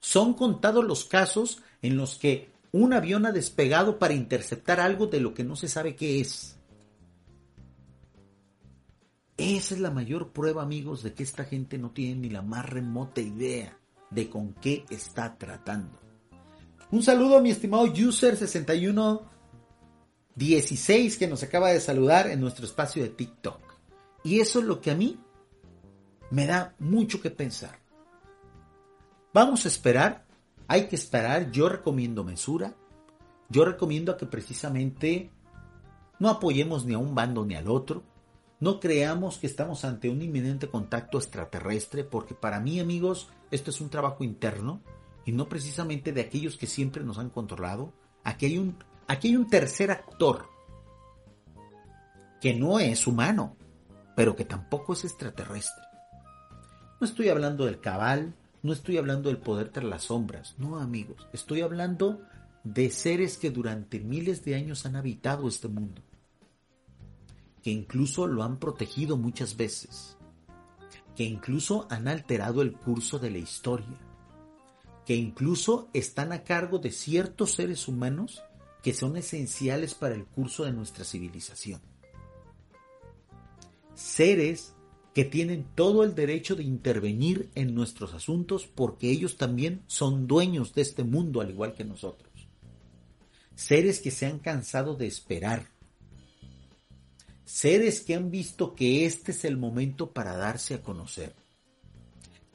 Son 0.00 0.34
contados 0.34 0.84
los 0.84 1.04
casos 1.04 1.62
en 1.80 1.96
los 1.96 2.16
que 2.16 2.50
un 2.72 2.92
avión 2.92 3.24
ha 3.24 3.32
despegado 3.32 3.98
para 3.98 4.12
interceptar 4.12 4.80
algo 4.80 5.06
de 5.06 5.20
lo 5.20 5.32
que 5.32 5.44
no 5.44 5.56
se 5.56 5.68
sabe 5.68 5.96
qué 5.96 6.20
es. 6.20 6.58
Esa 9.38 9.74
es 9.74 9.80
la 9.80 9.90
mayor 9.90 10.32
prueba, 10.32 10.62
amigos, 10.62 11.02
de 11.02 11.14
que 11.14 11.22
esta 11.22 11.44
gente 11.44 11.78
no 11.78 11.90
tiene 11.90 12.16
ni 12.16 12.30
la 12.30 12.42
más 12.42 12.68
remota 12.68 13.20
idea 13.20 13.78
de 14.10 14.28
con 14.28 14.54
qué 14.54 14.84
está 14.90 15.36
tratando. 15.38 15.98
Un 16.90 17.02
saludo 17.02 17.36
a 17.36 17.40
mi 17.40 17.50
estimado 17.50 17.84
user 17.84 18.36
6116 20.38 21.18
que 21.18 21.28
nos 21.28 21.42
acaba 21.42 21.70
de 21.70 21.80
saludar 21.80 22.26
en 22.28 22.40
nuestro 22.40 22.66
espacio 22.66 23.02
de 23.02 23.08
TikTok. 23.08 23.60
Y 24.22 24.40
eso 24.40 24.58
es 24.58 24.66
lo 24.66 24.80
que 24.80 24.90
a 24.90 24.94
mí 24.94 25.18
me 26.30 26.46
da 26.46 26.74
mucho 26.78 27.20
que 27.20 27.30
pensar. 27.30 27.78
Vamos 29.32 29.64
a 29.64 29.68
esperar, 29.68 30.26
hay 30.68 30.88
que 30.88 30.96
esperar, 30.96 31.50
yo 31.50 31.68
recomiendo 31.68 32.24
mesura, 32.24 32.74
yo 33.48 33.64
recomiendo 33.64 34.12
a 34.12 34.16
que 34.16 34.26
precisamente 34.26 35.30
no 36.18 36.28
apoyemos 36.28 36.84
ni 36.84 36.94
a 36.94 36.98
un 36.98 37.14
bando 37.14 37.44
ni 37.44 37.54
al 37.54 37.68
otro, 37.68 38.02
no 38.58 38.80
creamos 38.80 39.38
que 39.38 39.46
estamos 39.46 39.84
ante 39.84 40.08
un 40.08 40.22
inminente 40.22 40.68
contacto 40.68 41.18
extraterrestre, 41.18 42.04
porque 42.04 42.34
para 42.34 42.60
mí 42.60 42.80
amigos, 42.80 43.28
esto 43.50 43.70
es 43.70 43.80
un 43.80 43.90
trabajo 43.90 44.24
interno 44.24 44.80
y 45.26 45.32
no 45.32 45.48
precisamente 45.48 46.12
de 46.12 46.22
aquellos 46.22 46.56
que 46.56 46.66
siempre 46.66 47.04
nos 47.04 47.18
han 47.18 47.28
controlado. 47.28 47.92
Aquí 48.24 48.46
hay 48.46 48.58
un, 48.58 48.76
aquí 49.08 49.28
hay 49.28 49.36
un 49.36 49.48
tercer 49.48 49.90
actor 49.90 50.48
que 52.40 52.54
no 52.54 52.78
es 52.78 53.06
humano, 53.06 53.56
pero 54.14 54.36
que 54.36 54.44
tampoco 54.44 54.92
es 54.92 55.04
extraterrestre. 55.04 55.84
No 57.00 57.06
estoy 57.06 57.28
hablando 57.28 57.66
del 57.66 57.80
cabal, 57.80 58.34
no 58.62 58.72
estoy 58.72 58.98
hablando 58.98 59.28
del 59.28 59.38
poder 59.38 59.68
tras 59.70 59.84
las 59.84 60.04
sombras, 60.04 60.54
no 60.58 60.78
amigos, 60.78 61.28
estoy 61.32 61.60
hablando 61.60 62.20
de 62.64 62.90
seres 62.90 63.38
que 63.38 63.50
durante 63.50 64.00
miles 64.00 64.44
de 64.44 64.56
años 64.56 64.86
han 64.86 64.96
habitado 64.96 65.46
este 65.46 65.68
mundo, 65.68 66.02
que 67.62 67.70
incluso 67.70 68.26
lo 68.26 68.42
han 68.42 68.58
protegido 68.58 69.16
muchas 69.16 69.56
veces, 69.56 70.16
que 71.14 71.24
incluso 71.24 71.86
han 71.90 72.08
alterado 72.08 72.62
el 72.62 72.72
curso 72.72 73.18
de 73.18 73.30
la 73.30 73.38
historia, 73.38 73.98
que 75.04 75.14
incluso 75.14 75.88
están 75.92 76.32
a 76.32 76.42
cargo 76.42 76.78
de 76.78 76.90
ciertos 76.90 77.52
seres 77.52 77.86
humanos 77.86 78.42
que 78.86 78.94
son 78.94 79.16
esenciales 79.16 79.94
para 79.94 80.14
el 80.14 80.24
curso 80.24 80.64
de 80.64 80.70
nuestra 80.70 81.04
civilización 81.04 81.80
seres 83.96 84.74
que 85.12 85.24
tienen 85.24 85.66
todo 85.74 86.04
el 86.04 86.14
derecho 86.14 86.54
de 86.54 86.62
intervenir 86.62 87.50
en 87.56 87.74
nuestros 87.74 88.14
asuntos 88.14 88.68
porque 88.72 89.10
ellos 89.10 89.36
también 89.36 89.82
son 89.88 90.28
dueños 90.28 90.72
de 90.72 90.82
este 90.82 91.02
mundo 91.02 91.40
al 91.40 91.50
igual 91.50 91.74
que 91.74 91.84
nosotros. 91.84 92.30
Seres 93.56 94.00
que 94.00 94.12
se 94.12 94.26
han 94.26 94.38
cansado 94.38 94.94
de 94.94 95.08
esperar. 95.08 95.66
seres 97.44 98.02
que 98.02 98.14
han 98.14 98.30
visto 98.30 98.76
que 98.76 99.04
este 99.04 99.32
es 99.32 99.44
el 99.44 99.56
momento 99.56 100.12
para 100.12 100.36
darse 100.36 100.74
a 100.74 100.82
conocer, 100.82 101.34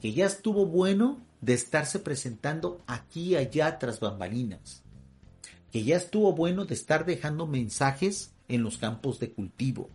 que 0.00 0.14
ya 0.14 0.24
estuvo 0.24 0.64
bueno 0.64 1.20
de 1.42 1.52
estarse 1.52 1.98
presentando 1.98 2.82
aquí 2.86 3.30
y 3.30 3.36
allá 3.36 3.78
tras 3.78 4.00
bambalinas, 4.00 4.81
que 5.72 5.82
ya 5.82 5.96
estuvo 5.96 6.34
bueno 6.34 6.66
de 6.66 6.74
estar 6.74 7.06
dejando 7.06 7.46
mensajes 7.46 8.34
en 8.46 8.62
los 8.62 8.76
campos 8.76 9.18
de 9.18 9.32
cultivo, 9.32 9.88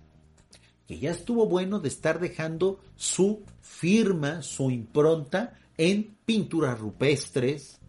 que 0.87 0.97
ya 0.97 1.11
estuvo 1.11 1.45
bueno 1.45 1.79
de 1.79 1.87
estar 1.87 2.19
dejando 2.19 2.79
su 2.95 3.43
firma, 3.61 4.41
su 4.41 4.71
impronta 4.71 5.53
en 5.77 6.17
pinturas 6.25 6.79
rupestres, 6.79 7.79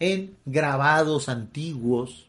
en 0.00 0.36
grabados 0.44 1.28
antiguos, 1.28 2.28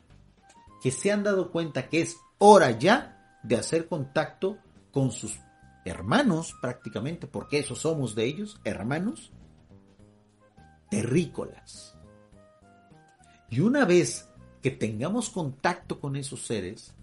que 0.84 0.92
se 0.92 1.12
han 1.12 1.24
dado 1.24 1.52
cuenta 1.52 1.90
que 1.90 2.02
es 2.02 2.18
hora 2.38 2.70
ya 2.78 3.40
de 3.42 3.56
hacer 3.56 3.88
contacto 3.88 4.60
con 4.92 5.12
sus 5.12 5.40
hermanos 5.84 6.56
prácticamente, 6.62 7.26
porque 7.26 7.58
esos 7.58 7.80
somos 7.80 8.14
de 8.14 8.26
ellos, 8.26 8.60
hermanos, 8.64 9.32
terrícolas. 10.92 11.98
Y 13.50 13.62
una 13.62 13.86
vez 13.86 14.30
que 14.66 14.72
tengamos 14.72 15.30
contacto 15.30 16.00
con 16.00 16.16
esos 16.16 16.44
seres, 16.44 16.96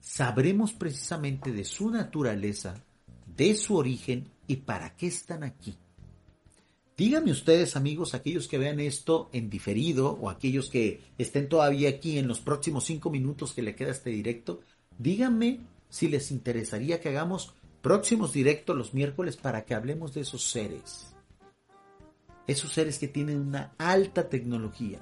sabremos 0.00 0.72
precisamente 0.72 1.52
de 1.52 1.64
su 1.64 1.90
naturaleza, 1.90 2.84
de 3.24 3.54
su 3.54 3.76
origen 3.76 4.32
y 4.48 4.56
para 4.56 4.96
qué 4.96 5.06
están 5.06 5.44
aquí. 5.44 5.76
Díganme 6.96 7.30
ustedes, 7.30 7.76
amigos, 7.76 8.14
aquellos 8.14 8.48
que 8.48 8.58
vean 8.58 8.80
esto 8.80 9.30
en 9.32 9.48
diferido 9.48 10.18
o 10.20 10.28
aquellos 10.28 10.68
que 10.68 11.02
estén 11.18 11.48
todavía 11.48 11.88
aquí 11.88 12.18
en 12.18 12.26
los 12.26 12.40
próximos 12.40 12.82
cinco 12.82 13.10
minutos 13.10 13.52
que 13.52 13.62
le 13.62 13.76
queda 13.76 13.92
este 13.92 14.10
directo, 14.10 14.58
díganme 14.98 15.60
si 15.88 16.08
les 16.08 16.32
interesaría 16.32 17.00
que 17.00 17.10
hagamos 17.10 17.54
próximos 17.80 18.32
directos 18.32 18.76
los 18.76 18.92
miércoles 18.92 19.36
para 19.36 19.64
que 19.64 19.76
hablemos 19.76 20.14
de 20.14 20.22
esos 20.22 20.42
seres. 20.42 21.14
Esos 22.48 22.72
seres 22.72 22.98
que 22.98 23.06
tienen 23.06 23.38
una 23.38 23.72
alta 23.78 24.28
tecnología. 24.28 25.00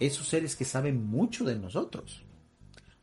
Esos 0.00 0.28
seres 0.28 0.56
que 0.56 0.64
saben 0.64 1.06
mucho 1.06 1.44
de 1.44 1.56
nosotros. 1.56 2.22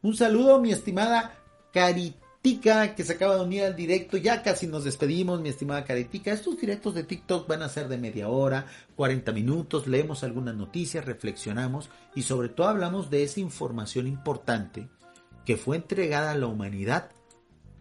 Un 0.02 0.16
saludo, 0.16 0.60
mi 0.60 0.72
estimada 0.72 1.36
Carita 1.72 2.24
Tica, 2.44 2.94
que 2.94 3.06
se 3.06 3.14
acaba 3.14 3.38
de 3.38 3.46
unir 3.46 3.64
al 3.64 3.74
directo. 3.74 4.18
Ya 4.18 4.44
casi 4.44 4.68
nos 4.68 4.84
despedimos, 4.84 5.40
mi 5.40 5.48
estimada 5.48 5.86
Caretica. 5.86 6.34
Estos 6.34 6.60
directos 6.60 6.94
de 6.94 7.06
TikTok 7.06 7.48
van 7.48 7.62
a 7.62 7.70
ser 7.70 7.88
de 7.88 7.98
media 7.98 8.28
hora, 8.28 8.68
40 8.98 9.32
minutos. 9.32 9.88
Leemos 9.88 10.26
algunas 10.26 10.54
noticias, 10.54 11.06
reflexionamos 11.06 11.90
y 12.16 12.24
sobre 12.24 12.50
todo 12.50 12.68
hablamos 12.68 13.10
de 13.10 13.24
esa 13.24 13.40
información 13.40 14.08
importante 14.08 14.90
que 15.46 15.56
fue 15.56 15.78
entregada 15.78 16.32
a 16.32 16.38
la 16.38 16.48
humanidad 16.48 17.12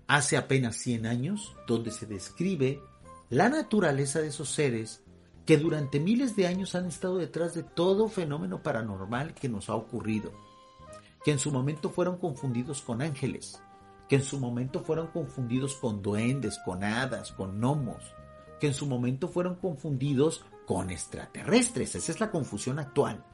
hace 0.07 0.37
apenas 0.37 0.77
100 0.77 1.07
años, 1.07 1.57
donde 1.67 1.91
se 1.91 2.07
describe 2.07 2.81
la 3.31 3.49
naturaleza 3.49 4.21
de 4.21 4.29
esos 4.29 4.49
seres 4.49 5.03
que 5.47 5.59
durante 5.59 6.01
miles 6.01 6.37
de 6.37 6.47
años 6.47 6.75
han 6.75 6.87
estado 6.87 7.19
detrás 7.19 7.55
de 7.55 7.63
todo 7.63 8.09
fenómeno 8.09 8.63
paranormal 8.63 9.35
que 9.35 9.49
nos 9.49 9.69
ha 9.69 9.75
ocurrido, 9.75 10.33
que 11.25 11.33
en 11.33 11.39
su 11.39 11.51
momento 11.51 11.91
fueron 11.91 12.19
confundidos 12.19 12.83
con 12.83 13.03
ángeles, 13.03 13.61
que 14.09 14.17
en 14.17 14.23
su 14.23 14.39
momento 14.39 14.81
fueron 14.81 15.09
confundidos 15.09 15.75
con 15.75 16.03
duendes, 16.03 16.59
con 16.65 16.85
hadas, 16.85 17.33
con 17.33 17.59
gnomos, 17.59 18.15
que 18.61 18.69
en 18.69 18.75
su 18.75 18.87
momento 18.87 19.29
fueron 19.29 19.57
confundidos 19.57 20.45
con 20.67 20.91
extraterrestres. 20.91 21.95
Esa 21.97 22.13
es 22.13 22.21
la 22.21 22.31
confusión 22.31 22.79
actual. 22.79 23.25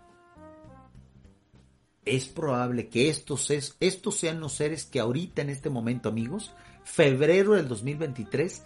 Es 2.04 2.26
probable 2.26 2.88
que 2.88 3.10
estos, 3.10 3.50
estos 3.50 4.14
sean 4.14 4.40
los 4.40 4.54
seres 4.54 4.86
que 4.86 5.00
ahorita 5.00 5.42
en 5.42 5.50
este 5.50 5.68
momento, 5.68 6.08
amigos, 6.08 6.54
febrero 6.84 7.52
del 7.52 7.68
2023, 7.68 8.62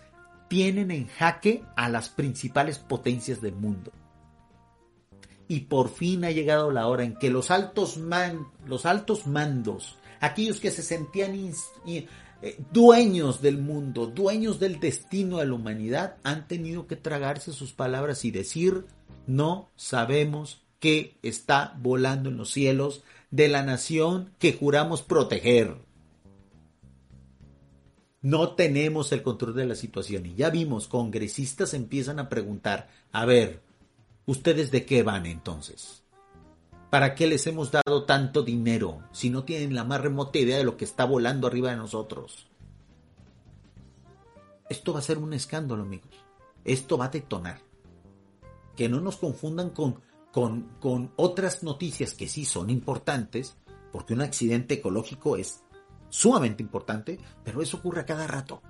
tienen 0.53 0.91
en 0.91 1.09
jaque 1.09 1.65
a 1.77 1.89
las 1.89 2.11
principales 2.11 2.79
potencias 2.79 3.41
del 3.41 3.55
mundo. 3.55 3.91
Y 5.49 5.61
por 5.61 5.89
fin 5.89 6.27
ha 6.27 6.31
llegado 6.31 6.71
la 6.71 6.89
hora 6.89 7.05
en 7.05 7.17
que 7.17 7.31
los 7.31 7.51
altos, 7.51 7.97
mandos 7.97 8.85
aquellos 10.21 10.61
que 10.61 10.71
se 10.71 10.83
sentían 10.83 11.35
eh, 11.87 12.07
dueños 12.71 13.41
del 13.41 13.57
mundo, 13.57 14.09
dueños 14.09 14.61
del 14.61 14.79
destino 14.79 15.39
de 15.39 15.47
la 15.47 15.55
humanidad, 15.55 16.17
han 16.23 16.47
tenido 16.47 16.87
que 16.87 16.97
tragarse 16.97 17.55
sus 17.55 17.73
palabras 17.73 18.23
y 18.27 18.31
decir, 18.31 18.85
no 19.27 19.71
sabemos 19.75 20.61
qué 20.81 21.17
está 21.23 21.79
volando 21.81 22.29
en 22.29 22.37
los 22.37 22.51
cielos 22.51 23.05
de 23.31 23.49
la 23.49 23.63
nación 23.63 24.35
que 24.39 24.53
juramos 24.53 25.01
proteger. 25.01 25.79
No 28.23 28.53
tenemos 28.53 29.11
el 29.11 29.25
control 29.25 29.57
de 29.57 29.67
la 29.67 29.75
situación 29.75 30.27
y 30.27 30.37
ya 30.37 30.49
vimos, 30.49 30.87
congresistas 30.87 31.75
empiezan 31.75 32.21
a 32.21 32.29
preguntar, 32.29 32.89
a 33.11 33.25
ver, 33.25 33.61
¿ustedes 34.27 34.71
de 34.71 34.87
qué 34.87 35.03
van 35.03 35.27
entonces? 35.27 36.05
¿Para 36.89 37.17
qué 37.17 37.27
les 37.27 37.45
hemos 37.49 37.73
dado 37.73 38.05
tanto 38.05 38.43
dinero 38.43 39.03
si 39.11 39.29
no 39.29 39.43
tienen 39.43 39.75
la 39.75 39.83
más 39.83 40.01
remota 40.01 40.39
idea 40.39 40.57
de 40.57 40.63
lo 40.63 40.77
que 40.77 40.85
está 40.85 41.05
volando 41.05 41.49
arriba 41.49 41.71
de 41.71 41.79
nosotros? 41.79 42.47
Esto 44.69 44.93
va 44.93 45.01
a 45.01 45.03
ser 45.03 45.19
un 45.19 45.33
escándalo, 45.33 45.83
amigos. 45.83 46.15
Esto 46.65 46.97
va 46.97 47.07
a 47.07 47.11
detonar. 47.11 47.61
Que 48.77 48.89
no 48.89 49.01
nos 49.01 49.17
confundan 49.17 49.71
con, 49.71 50.01
con, 50.31 50.69
con 50.79 51.11
otras 51.17 51.65
noticias 51.65 52.15
que 52.15 52.29
sí 52.29 52.45
son 52.45 52.71
importantes, 52.71 53.57
porque 53.91 54.15
un 54.15 54.21
accidente 54.21 54.75
ecológico 54.75 55.37
es 55.37 55.65
sumamente 56.13 56.63
importante, 56.63 57.19
pero 57.43 57.63
eso 57.63 57.79
ocurre 57.79 58.03
a 58.03 58.07
cada 58.07 58.27
rato. 58.27 58.61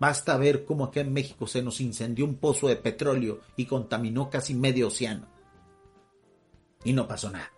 Basta 0.00 0.36
ver 0.36 0.64
cómo 0.64 0.84
acá 0.84 1.00
en 1.00 1.12
México 1.12 1.46
se 1.46 1.62
nos 1.62 1.80
incendió 1.80 2.24
un 2.24 2.34
pozo 2.34 2.66
de 2.66 2.76
petróleo 2.76 3.40
y 3.56 3.66
contaminó 3.66 4.28
casi 4.28 4.52
medio 4.52 4.88
océano 4.88 5.28
y 6.82 6.92
no 6.92 7.06
pasó 7.06 7.30
nada. 7.30 7.50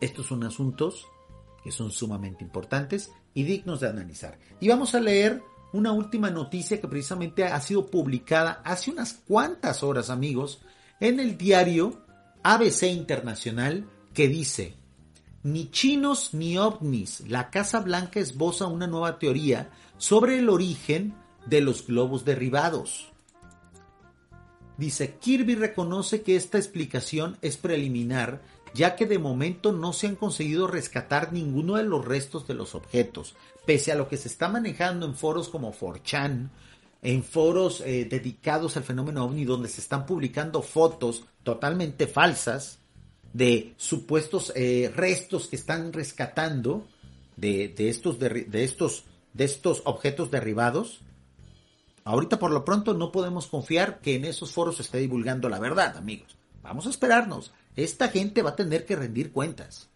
Estos 0.00 0.26
son 0.26 0.44
asuntos 0.44 1.06
que 1.64 1.72
son 1.72 1.90
sumamente 1.90 2.44
importantes 2.44 3.10
y 3.32 3.44
dignos 3.44 3.80
de 3.80 3.88
analizar. 3.88 4.38
Y 4.60 4.68
vamos 4.68 4.94
a 4.94 5.00
leer 5.00 5.42
una 5.72 5.92
última 5.92 6.28
noticia 6.30 6.78
que 6.80 6.88
precisamente 6.88 7.44
ha 7.44 7.60
sido 7.60 7.86
publicada 7.86 8.60
hace 8.64 8.90
unas 8.90 9.14
cuantas 9.14 9.82
horas, 9.82 10.10
amigos, 10.10 10.60
en 11.00 11.20
el 11.20 11.38
diario 11.38 12.04
ABC 12.42 12.84
Internacional 12.84 13.88
que 14.14 14.28
dice, 14.28 14.74
ni 15.42 15.70
chinos 15.70 16.34
ni 16.34 16.58
ovnis, 16.58 17.22
la 17.28 17.50
Casa 17.50 17.80
Blanca 17.80 18.20
esboza 18.20 18.66
una 18.66 18.86
nueva 18.86 19.18
teoría 19.18 19.70
sobre 19.98 20.38
el 20.38 20.48
origen 20.48 21.14
de 21.46 21.60
los 21.60 21.86
globos 21.86 22.24
derribados. 22.24 23.12
Dice, 24.76 25.16
Kirby 25.20 25.54
reconoce 25.54 26.22
que 26.22 26.36
esta 26.36 26.58
explicación 26.58 27.38
es 27.42 27.56
preliminar, 27.56 28.42
ya 28.74 28.96
que 28.96 29.06
de 29.06 29.18
momento 29.18 29.72
no 29.72 29.92
se 29.92 30.06
han 30.06 30.16
conseguido 30.16 30.66
rescatar 30.66 31.32
ninguno 31.32 31.76
de 31.76 31.84
los 31.84 32.04
restos 32.04 32.46
de 32.46 32.54
los 32.54 32.74
objetos, 32.74 33.34
pese 33.66 33.92
a 33.92 33.96
lo 33.96 34.08
que 34.08 34.16
se 34.16 34.28
está 34.28 34.48
manejando 34.48 35.06
en 35.06 35.14
foros 35.14 35.48
como 35.48 35.72
4chan, 35.72 36.50
en 37.02 37.24
foros 37.24 37.80
eh, 37.80 38.06
dedicados 38.08 38.76
al 38.76 38.84
fenómeno 38.84 39.24
ovni, 39.24 39.44
donde 39.44 39.68
se 39.68 39.80
están 39.80 40.06
publicando 40.06 40.62
fotos 40.62 41.24
totalmente 41.42 42.06
falsas 42.06 42.78
de 43.32 43.74
supuestos 43.76 44.52
eh, 44.54 44.92
restos 44.94 45.46
que 45.46 45.56
están 45.56 45.92
rescatando 45.92 46.86
de, 47.36 47.74
estos, 47.78 48.18
de, 48.18 48.46
estos, 48.52 49.04
de 49.32 49.44
estos 49.44 49.82
objetos 49.84 50.30
derribados 50.30 51.00
Ahorita 52.04 52.38
por 52.38 52.50
lo 52.50 52.64
pronto 52.64 52.94
no 52.94 53.12
podemos 53.12 53.46
confiar 53.46 54.00
que 54.00 54.16
en 54.16 54.24
esos 54.24 54.50
foros 54.50 54.76
se 54.76 54.82
esté 54.82 54.98
divulgando 54.98 55.48
la 55.48 55.60
verdad, 55.60 55.96
amigos. 55.96 56.36
Vamos 56.62 56.86
a 56.86 56.90
esperarnos. 56.90 57.52
Esta 57.76 58.08
gente 58.08 58.42
va 58.42 58.50
a 58.50 58.56
tener 58.56 58.84
que 58.84 58.96
rendir 58.96 59.32
cuentas. 59.32 59.88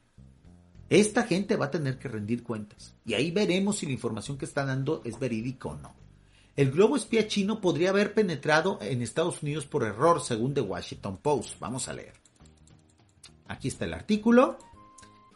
Esta 0.89 1.25
gente 1.25 1.57
va 1.57 1.67
a 1.67 1.71
tener 1.71 1.99
que 1.99 2.09
rendir 2.09 2.45
cuentas. 2.45 2.95
Y 3.05 3.15
ahí 3.15 3.33
veremos 3.33 3.79
si 3.79 3.87
la 3.87 3.93
información 3.93 4.39
que 4.39 4.45
está 4.45 4.65
dando 4.65 5.03
es 5.05 5.19
verídica 5.19 5.69
o 5.69 5.77
no. 5.77 5.95
El 6.55 6.71
globo 6.71 6.97
espía 6.97 7.27
chino 7.27 7.61
podría 7.61 7.91
haber 7.91 8.15
penetrado 8.15 8.79
en 8.81 9.03
Estados 9.03 9.43
Unidos 9.43 9.67
por 9.67 9.83
error, 9.83 10.23
según 10.23 10.55
The 10.55 10.61
Washington 10.61 11.19
Post. 11.19 11.59
Vamos 11.59 11.89
a 11.89 11.93
leer. 11.93 12.15
Aquí 13.49 13.69
está 13.69 13.85
el 13.85 13.95
artículo 13.95 14.59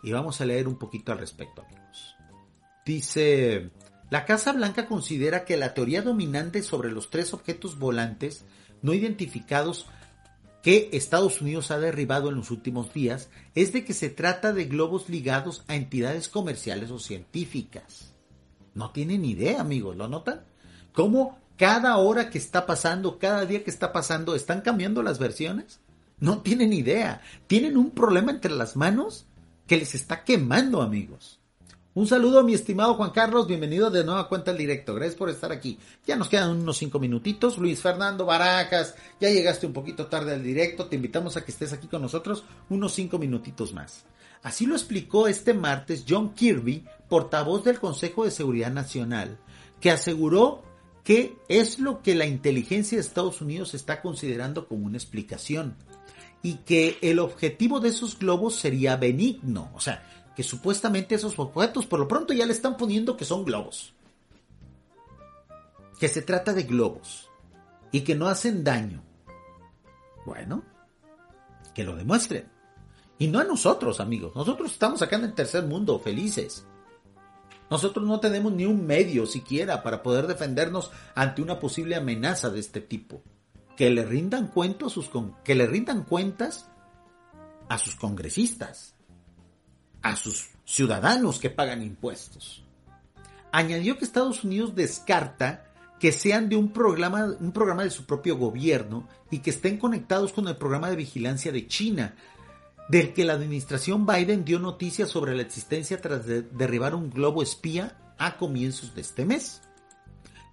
y 0.03 0.13
vamos 0.13 0.41
a 0.41 0.47
leer 0.47 0.69
un 0.69 0.79
poquito 0.79 1.13
al 1.13 1.19
respecto, 1.19 1.63
amigos. 1.63 2.17
Dice, 2.85 3.71
la 4.11 4.25
Casa 4.25 4.53
Blanca 4.53 4.87
considera 4.87 5.45
que 5.45 5.57
la 5.57 5.75
teoría 5.75 6.03
dominante 6.03 6.63
sobre 6.63 6.91
los 6.91 7.11
tres 7.11 7.33
objetos 7.35 7.79
volantes 7.79 8.45
no 8.83 8.95
identificados 8.95 9.87
que 10.63 10.91
Estados 10.93 11.41
Unidos 11.41 11.71
ha 11.71 11.79
derribado 11.79 12.29
en 12.29 12.37
los 12.37 12.51
últimos 12.51 12.93
días 12.93 13.29
es 13.55 13.73
de 13.73 13.85
que 13.85 13.95
se 13.95 14.11
trata 14.11 14.53
de 14.53 14.67
globos 14.67 15.09
ligados 15.09 15.65
a 15.69 15.75
entidades 15.75 16.29
comerciales 16.29 16.91
o 16.91 16.99
científicas. 16.99 18.15
No 18.75 18.91
tienen 18.91 19.25
idea, 19.25 19.61
amigos, 19.61 19.97
¿lo 19.97 20.09
notan? 20.09 20.45
¿Cómo 20.93 21.39
cada 21.57 21.97
hora 21.97 22.31
que 22.31 22.39
está 22.39 22.67
pasando, 22.67 23.19
cada 23.19 23.47
día 23.47 23.65
que 23.65 23.71
está 23.71 23.93
pasando, 23.93 24.35
están 24.35 24.61
cambiando 24.61 25.03
las 25.03 25.19
versiones? 25.19 25.81
No 26.21 26.43
tienen 26.43 26.73
idea. 26.73 27.23
Tienen 27.47 27.77
un 27.79 27.91
problema 27.91 28.31
entre 28.31 28.53
las 28.53 28.77
manos 28.77 29.27
que 29.67 29.79
les 29.79 29.95
está 29.95 30.23
quemando, 30.23 30.83
amigos. 30.83 31.41
Un 31.93 32.07
saludo 32.07 32.39
a 32.39 32.43
mi 32.45 32.55
estimado 32.55 32.95
Juan 32.95 33.11
Carlos, 33.11 33.49
bienvenido 33.49 33.91
de 33.91 34.05
nueva 34.05 34.29
cuenta 34.29 34.53
al 34.53 34.59
directo, 34.59 34.95
gracias 34.95 35.17
por 35.17 35.29
estar 35.29 35.51
aquí. 35.51 35.77
Ya 36.07 36.15
nos 36.15 36.29
quedan 36.29 36.51
unos 36.51 36.77
cinco 36.77 37.01
minutitos. 37.01 37.59
Luis 37.59 37.81
Fernando 37.81 38.25
Baracas, 38.25 38.95
ya 39.21 39.29
llegaste 39.29 39.67
un 39.67 39.73
poquito 39.73 40.07
tarde 40.07 40.35
al 40.35 40.43
directo, 40.43 40.87
te 40.87 40.95
invitamos 40.97 41.37
a 41.37 41.45
que 41.45 41.51
estés 41.51 41.73
aquí 41.73 41.89
con 41.89 42.03
nosotros 42.03 42.45
unos 42.69 42.93
cinco 42.93 43.19
minutitos 43.19 43.73
más. 43.73 44.05
Así 44.43 44.67
lo 44.67 44.77
explicó 44.77 45.27
este 45.27 45.53
martes 45.53 46.05
John 46.09 46.33
Kirby, 46.35 46.85
portavoz 47.09 47.65
del 47.65 47.81
Consejo 47.81 48.25
de 48.25 48.31
Seguridad 48.31 48.71
Nacional, 48.71 49.39
que 49.81 49.91
aseguró 49.91 50.63
que 51.03 51.37
es 51.49 51.81
lo 51.81 52.03
que 52.03 52.15
la 52.15 52.27
inteligencia 52.27 52.97
de 52.97 53.03
Estados 53.03 53.41
Unidos 53.41 53.75
está 53.75 54.01
considerando 54.01 54.69
como 54.69 54.87
una 54.87 54.97
explicación 54.97 55.75
y 56.43 56.55
que 56.57 56.99
el 57.03 57.19
objetivo 57.19 57.81
de 57.81 57.91
esos 57.91 58.19
globos 58.19 58.57
sería 58.57 58.97
benigno, 58.97 59.71
o 59.75 59.81
sea, 59.81 60.03
que 60.35 60.43
supuestamente 60.43 61.15
esos 61.15 61.39
objetos 61.39 61.87
por 61.87 61.99
lo 61.99 62.09
pronto 62.09 62.33
ya 62.33 62.47
le 62.47 62.53
están 62.53 62.77
poniendo 62.77 63.17
que 63.17 63.25
son 63.25 63.45
globos. 63.45 63.93
Que 65.99 66.09
se 66.09 66.23
trata 66.23 66.55
de 66.55 66.63
globos 66.63 67.29
y 67.93 68.01
que 68.01 68.15
no 68.15 68.29
hacen 68.29 68.65
daño. 68.65 69.03
Bueno, 70.25 70.63
que 71.75 71.85
lo 71.85 71.95
demuestren. 71.95 72.49
Y 73.19 73.29
no 73.29 73.39
a 73.39 73.45
nosotros, 73.45 74.01
amigos. 74.01 74.35
Nosotros 74.35 74.73
estamos 74.73 75.03
acá 75.03 75.17
en 75.17 75.25
el 75.25 75.35
tercer 75.35 75.67
mundo, 75.67 75.99
felices. 75.99 76.65
Nosotros 77.69 78.07
no 78.07 78.19
tenemos 78.19 78.53
ni 78.53 78.65
un 78.65 78.87
medio 78.87 79.27
siquiera 79.27 79.83
para 79.83 80.03
poder 80.03 80.27
defendernos 80.27 80.91
ante 81.15 81.43
una 81.43 81.61
posible 81.61 81.97
amenaza 81.97 82.49
de 82.49 82.61
este 82.61 82.81
tipo. 82.81 83.23
Que 85.43 85.55
le 85.55 85.67
rindan 85.67 86.05
cuentas 86.05 86.69
a 87.69 87.79
sus 87.79 87.95
congresistas 87.97 88.95
a 90.03 90.17
sus 90.17 90.51
ciudadanos 90.65 91.39
que 91.39 91.51
pagan 91.51 91.83
impuestos. 91.83 92.65
Añadió 93.53 93.99
que 93.99 94.05
Estados 94.05 94.45
Unidos 94.45 94.75
descarta 94.75 95.67
que 95.99 96.13
sean 96.13 96.49
de 96.49 96.57
un 96.57 96.73
programa, 96.73 97.37
un 97.39 97.53
programa 97.53 97.85
de 97.85 97.91
su 97.91 98.07
propio 98.07 98.37
gobierno 98.39 99.07
y 99.31 99.41
que 99.41 99.51
estén 99.51 99.77
conectados 99.77 100.33
con 100.33 100.49
el 100.49 100.57
programa 100.57 100.89
de 100.89 100.97
vigilancia 100.97 101.53
de 101.53 101.67
China, 101.67 102.15
del 102.89 103.13
que 103.13 103.25
la 103.25 103.35
administración 103.35 104.07
Biden 104.07 104.45
dio 104.45 104.59
noticias 104.59 105.11
sobre 105.11 105.35
la 105.35 105.43
existencia 105.43 106.01
tras 106.01 106.27
derribar 106.27 106.95
un 106.95 107.11
globo 107.11 107.43
espía 107.43 108.15
a 108.19 108.37
comienzos 108.37 108.95
de 108.95 109.03
este 109.03 109.25
mes. 109.27 109.63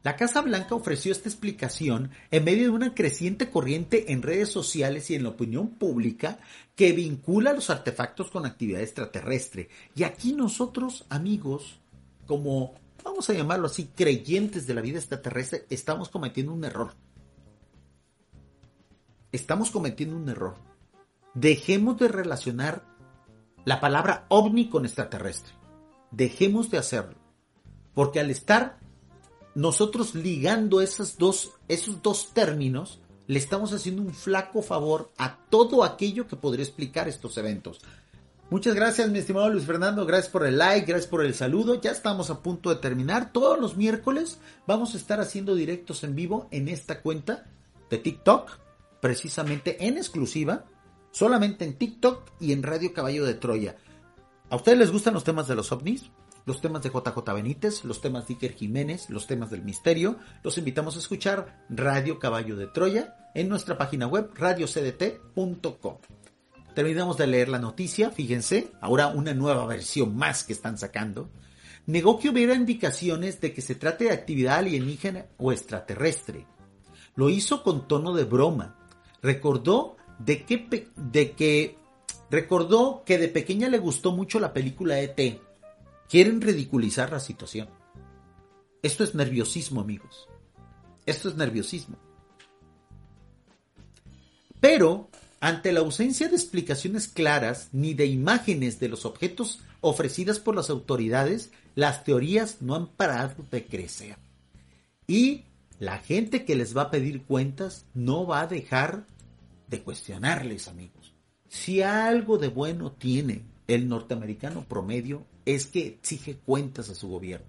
La 0.03 0.15
Casa 0.15 0.41
Blanca 0.41 0.75
ofreció 0.75 1.11
esta 1.11 1.27
explicación 1.27 2.11
en 2.31 2.43
medio 2.43 2.63
de 2.63 2.69
una 2.69 2.93
creciente 2.93 3.49
corriente 3.49 4.11
en 4.13 4.21
redes 4.21 4.49
sociales 4.49 5.09
y 5.09 5.15
en 5.15 5.23
la 5.23 5.29
opinión 5.29 5.69
pública 5.69 6.39
que 6.75 6.93
vincula 6.93 7.53
los 7.53 7.69
artefactos 7.69 8.29
con 8.29 8.45
actividad 8.45 8.81
extraterrestre. 8.81 9.69
Y 9.95 10.03
aquí 10.03 10.33
nosotros, 10.33 11.05
amigos, 11.09 11.79
como 12.25 12.75
vamos 13.03 13.29
a 13.29 13.33
llamarlo 13.33 13.67
así, 13.67 13.89
creyentes 13.95 14.67
de 14.67 14.73
la 14.75 14.81
vida 14.81 14.99
extraterrestre, 14.99 15.65
estamos 15.69 16.09
cometiendo 16.09 16.53
un 16.53 16.63
error. 16.63 16.93
Estamos 19.31 19.71
cometiendo 19.71 20.15
un 20.15 20.29
error. 20.29 20.55
Dejemos 21.33 21.97
de 21.97 22.07
relacionar 22.07 22.83
la 23.65 23.79
palabra 23.79 24.25
ovni 24.29 24.69
con 24.69 24.85
extraterrestre. 24.85 25.53
Dejemos 26.11 26.69
de 26.71 26.77
hacerlo. 26.77 27.17
Porque 27.93 28.19
al 28.19 28.29
estar 28.29 28.79
nosotros 29.57 30.13
ligando 30.13 30.81
esos 30.81 31.17
dos, 31.17 31.49
esos 31.67 32.03
dos 32.03 32.31
términos, 32.31 32.99
le 33.25 33.39
estamos 33.39 33.73
haciendo 33.73 34.03
un 34.03 34.13
flaco 34.13 34.61
favor 34.61 35.09
a 35.17 35.35
todo 35.49 35.83
aquello 35.83 36.27
que 36.27 36.35
podría 36.35 36.63
explicar 36.63 37.07
estos 37.07 37.39
eventos. 37.39 37.81
Muchas 38.51 38.75
gracias, 38.75 39.09
mi 39.09 39.17
estimado 39.17 39.49
Luis 39.49 39.65
Fernando. 39.65 40.05
Gracias 40.05 40.31
por 40.31 40.45
el 40.45 40.59
like, 40.59 40.85
gracias 40.85 41.09
por 41.09 41.25
el 41.25 41.33
saludo. 41.33 41.81
Ya 41.81 41.89
estamos 41.89 42.29
a 42.29 42.43
punto 42.43 42.69
de 42.69 42.75
terminar. 42.75 43.33
Todos 43.33 43.59
los 43.59 43.75
miércoles 43.75 44.37
vamos 44.67 44.93
a 44.93 44.97
estar 44.97 45.19
haciendo 45.19 45.55
directos 45.55 46.03
en 46.03 46.13
vivo 46.13 46.47
en 46.51 46.67
esta 46.67 47.01
cuenta 47.01 47.47
de 47.89 47.97
TikTok, 47.97 48.59
precisamente 49.01 49.87
en 49.87 49.97
exclusiva, 49.97 50.65
solamente 51.09 51.65
en 51.65 51.73
TikTok 51.73 52.29
y 52.39 52.51
en 52.51 52.61
Radio 52.61 52.93
Caballo 52.93 53.25
de 53.25 53.33
Troya. 53.33 53.75
¿A 54.51 54.55
ustedes 54.55 54.77
les 54.77 54.91
gustan 54.91 55.15
los 55.15 55.23
temas 55.23 55.47
de 55.47 55.55
los 55.55 55.71
ovnis? 55.71 56.11
Los 56.47 56.61
temas 56.61 56.81
de 56.81 56.89
JJ 56.89 57.33
Benítez, 57.33 57.83
los 57.83 57.99
temas 57.99 58.25
de 58.25 58.35
Iker 58.35 58.53
Jiménez, 58.53 59.09
los 59.09 59.27
temas 59.27 59.51
del 59.51 59.63
misterio, 59.63 60.17
los 60.43 60.57
invitamos 60.57 60.95
a 60.95 60.99
escuchar 60.99 61.65
Radio 61.69 62.19
Caballo 62.19 62.55
de 62.55 62.67
Troya 62.67 63.17
en 63.35 63.49
nuestra 63.49 63.77
página 63.77 64.07
web 64.07 64.31
radiocdt.com. 64.33 65.97
Terminamos 66.73 67.17
de 67.17 67.27
leer 67.27 67.49
la 67.49 67.59
noticia, 67.59 68.11
fíjense, 68.11 68.71
ahora 68.79 69.07
una 69.07 69.33
nueva 69.33 69.65
versión 69.65 70.15
más 70.15 70.45
que 70.45 70.53
están 70.53 70.77
sacando. 70.77 71.29
Negó 71.85 72.17
que 72.17 72.29
hubiera 72.29 72.55
indicaciones 72.55 73.41
de 73.41 73.53
que 73.53 73.61
se 73.61 73.75
trate 73.75 74.05
de 74.05 74.11
actividad 74.11 74.59
alienígena 74.59 75.25
o 75.35 75.51
extraterrestre. 75.51 76.47
Lo 77.15 77.29
hizo 77.29 77.61
con 77.61 77.89
tono 77.89 78.13
de 78.13 78.23
broma. 78.23 78.77
Recordó 79.21 79.97
de 80.19 80.45
que, 80.45 80.87
de 80.95 81.31
que 81.31 81.77
recordó 82.31 83.03
que 83.05 83.17
de 83.17 83.27
pequeña 83.27 83.67
le 83.67 83.79
gustó 83.79 84.13
mucho 84.13 84.39
la 84.39 84.53
película 84.53 84.97
ET 85.01 85.41
Quieren 86.09 86.41
ridiculizar 86.41 87.11
la 87.11 87.19
situación. 87.19 87.67
Esto 88.81 89.03
es 89.03 89.13
nerviosismo, 89.13 89.81
amigos. 89.81 90.27
Esto 91.05 91.29
es 91.29 91.35
nerviosismo. 91.35 91.97
Pero, 94.59 95.09
ante 95.39 95.71
la 95.71 95.81
ausencia 95.81 96.29
de 96.29 96.35
explicaciones 96.35 97.07
claras 97.07 97.69
ni 97.73 97.93
de 97.93 98.05
imágenes 98.05 98.79
de 98.79 98.89
los 98.89 99.05
objetos 99.05 99.59
ofrecidas 99.81 100.39
por 100.39 100.55
las 100.55 100.69
autoridades, 100.69 101.51
las 101.75 102.03
teorías 102.03 102.61
no 102.61 102.75
han 102.75 102.87
parado 102.87 103.45
de 103.51 103.65
crecer. 103.65 104.17
Y 105.07 105.43
la 105.79 105.99
gente 105.99 106.45
que 106.45 106.55
les 106.55 106.75
va 106.75 106.83
a 106.83 106.91
pedir 106.91 107.23
cuentas 107.23 107.85
no 107.93 108.25
va 108.25 108.41
a 108.41 108.47
dejar 108.47 109.05
de 109.67 109.81
cuestionarles, 109.81 110.67
amigos. 110.67 111.13
Si 111.49 111.81
algo 111.81 112.37
de 112.37 112.47
bueno 112.47 112.91
tiene 112.93 113.43
el 113.67 113.87
norteamericano 113.87 114.65
promedio 114.67 115.25
es 115.47 115.65
que 115.65 115.87
exige 115.87 116.35
cuentas 116.35 116.89
a 116.89 116.95
su 116.95 117.07
gobierno. 117.07 117.47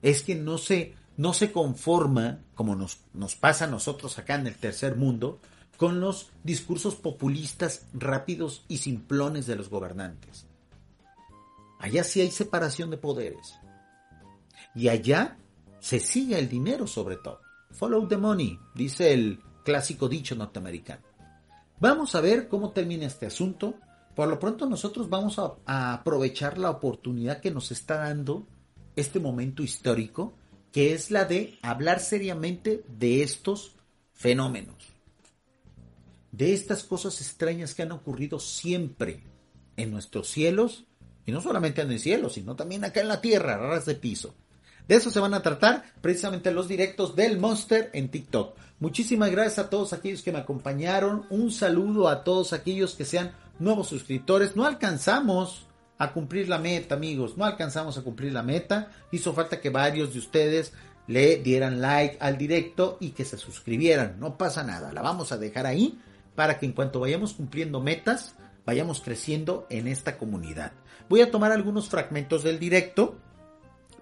Es 0.00 0.22
que 0.22 0.36
no 0.36 0.56
se, 0.56 0.94
no 1.16 1.34
se 1.34 1.50
conforma, 1.50 2.44
como 2.54 2.76
nos, 2.76 3.00
nos 3.12 3.34
pasa 3.34 3.64
a 3.64 3.68
nosotros 3.68 4.18
acá 4.18 4.36
en 4.36 4.46
el 4.46 4.54
tercer 4.54 4.94
mundo, 4.94 5.40
con 5.76 5.98
los 5.98 6.30
discursos 6.44 6.94
populistas 6.94 7.86
rápidos 7.92 8.64
y 8.68 8.78
simplones 8.78 9.46
de 9.46 9.56
los 9.56 9.68
gobernantes. 9.68 10.46
Allá 11.80 12.04
sí 12.04 12.20
hay 12.20 12.30
separación 12.30 12.90
de 12.90 12.98
poderes. 12.98 13.56
Y 14.76 14.90
allá 14.90 15.38
se 15.80 15.98
sigue 15.98 16.38
el 16.38 16.48
dinero 16.48 16.86
sobre 16.86 17.16
todo. 17.16 17.40
Follow 17.72 18.06
the 18.06 18.16
money, 18.16 18.56
dice 18.76 19.12
el 19.12 19.40
clásico 19.64 20.08
dicho 20.08 20.36
norteamericano. 20.36 21.02
Vamos 21.80 22.14
a 22.14 22.20
ver 22.20 22.46
cómo 22.46 22.70
termina 22.70 23.06
este 23.06 23.26
asunto. 23.26 23.74
Por 24.14 24.28
lo 24.28 24.38
pronto 24.38 24.66
nosotros 24.66 25.08
vamos 25.08 25.38
a, 25.38 25.92
aprovechar 25.94 26.58
la 26.58 26.70
oportunidad 26.70 27.40
que 27.40 27.50
nos 27.50 27.70
está 27.72 27.96
dando 27.96 28.46
este 28.94 29.20
momento 29.20 29.62
histórico, 29.62 30.34
que 30.70 30.92
es 30.92 31.10
la 31.10 31.24
de 31.24 31.58
hablar 31.62 32.00
seriamente 32.00 32.84
de 32.88 33.22
estos 33.22 33.76
fenómenos, 34.12 34.76
de 36.30 36.52
estas 36.52 36.84
cosas 36.84 37.20
extrañas 37.20 37.74
que 37.74 37.82
han 37.82 37.92
ocurrido 37.92 38.38
siempre 38.38 39.22
en 39.76 39.90
nuestros 39.90 40.28
cielos, 40.28 40.84
y 41.24 41.32
no 41.32 41.40
solamente 41.40 41.80
en 41.82 41.90
el 41.90 42.00
cielo, 42.00 42.28
sino 42.28 42.56
también 42.56 42.84
acá 42.84 43.00
en 43.00 43.08
la 43.08 43.20
tierra, 43.20 43.56
raras 43.56 43.86
de 43.86 43.94
piso. 43.94 44.34
De 44.88 44.96
eso 44.96 45.10
se 45.10 45.20
van 45.20 45.34
a 45.34 45.42
tratar 45.42 45.84
precisamente 46.00 46.50
los 46.50 46.68
directos 46.68 47.14
del 47.14 47.38
Monster 47.38 47.90
en 47.92 48.10
TikTok. 48.10 48.56
Muchísimas 48.80 49.30
gracias 49.30 49.60
a 49.60 49.70
todos 49.70 49.92
aquellos 49.92 50.22
que 50.22 50.32
me 50.32 50.40
acompañaron. 50.40 51.24
Un 51.30 51.52
saludo 51.52 52.08
a 52.08 52.24
todos 52.24 52.52
aquellos 52.52 52.94
que 52.94 53.04
sean 53.04 53.32
nuevos 53.58 53.88
suscriptores. 53.88 54.56
No 54.56 54.64
alcanzamos 54.64 55.66
a 55.98 56.12
cumplir 56.12 56.48
la 56.48 56.58
meta, 56.58 56.94
amigos. 56.94 57.36
No 57.36 57.44
alcanzamos 57.44 57.96
a 57.98 58.02
cumplir 58.02 58.32
la 58.32 58.42
meta. 58.42 58.90
Hizo 59.10 59.32
falta 59.32 59.60
que 59.60 59.70
varios 59.70 60.12
de 60.12 60.18
ustedes 60.18 60.72
le 61.06 61.36
dieran 61.36 61.80
like 61.80 62.16
al 62.20 62.38
directo 62.38 62.96
y 63.00 63.10
que 63.10 63.24
se 63.24 63.36
suscribieran. 63.38 64.16
No 64.18 64.36
pasa 64.36 64.62
nada. 64.64 64.92
La 64.92 65.02
vamos 65.02 65.32
a 65.32 65.38
dejar 65.38 65.66
ahí 65.66 65.98
para 66.34 66.58
que 66.58 66.66
en 66.66 66.72
cuanto 66.72 67.00
vayamos 67.00 67.34
cumpliendo 67.34 67.80
metas, 67.80 68.34
vayamos 68.64 69.00
creciendo 69.00 69.66
en 69.70 69.86
esta 69.86 70.18
comunidad. 70.18 70.72
Voy 71.08 71.20
a 71.20 71.30
tomar 71.30 71.52
algunos 71.52 71.88
fragmentos 71.88 72.42
del 72.42 72.58
directo 72.58 73.18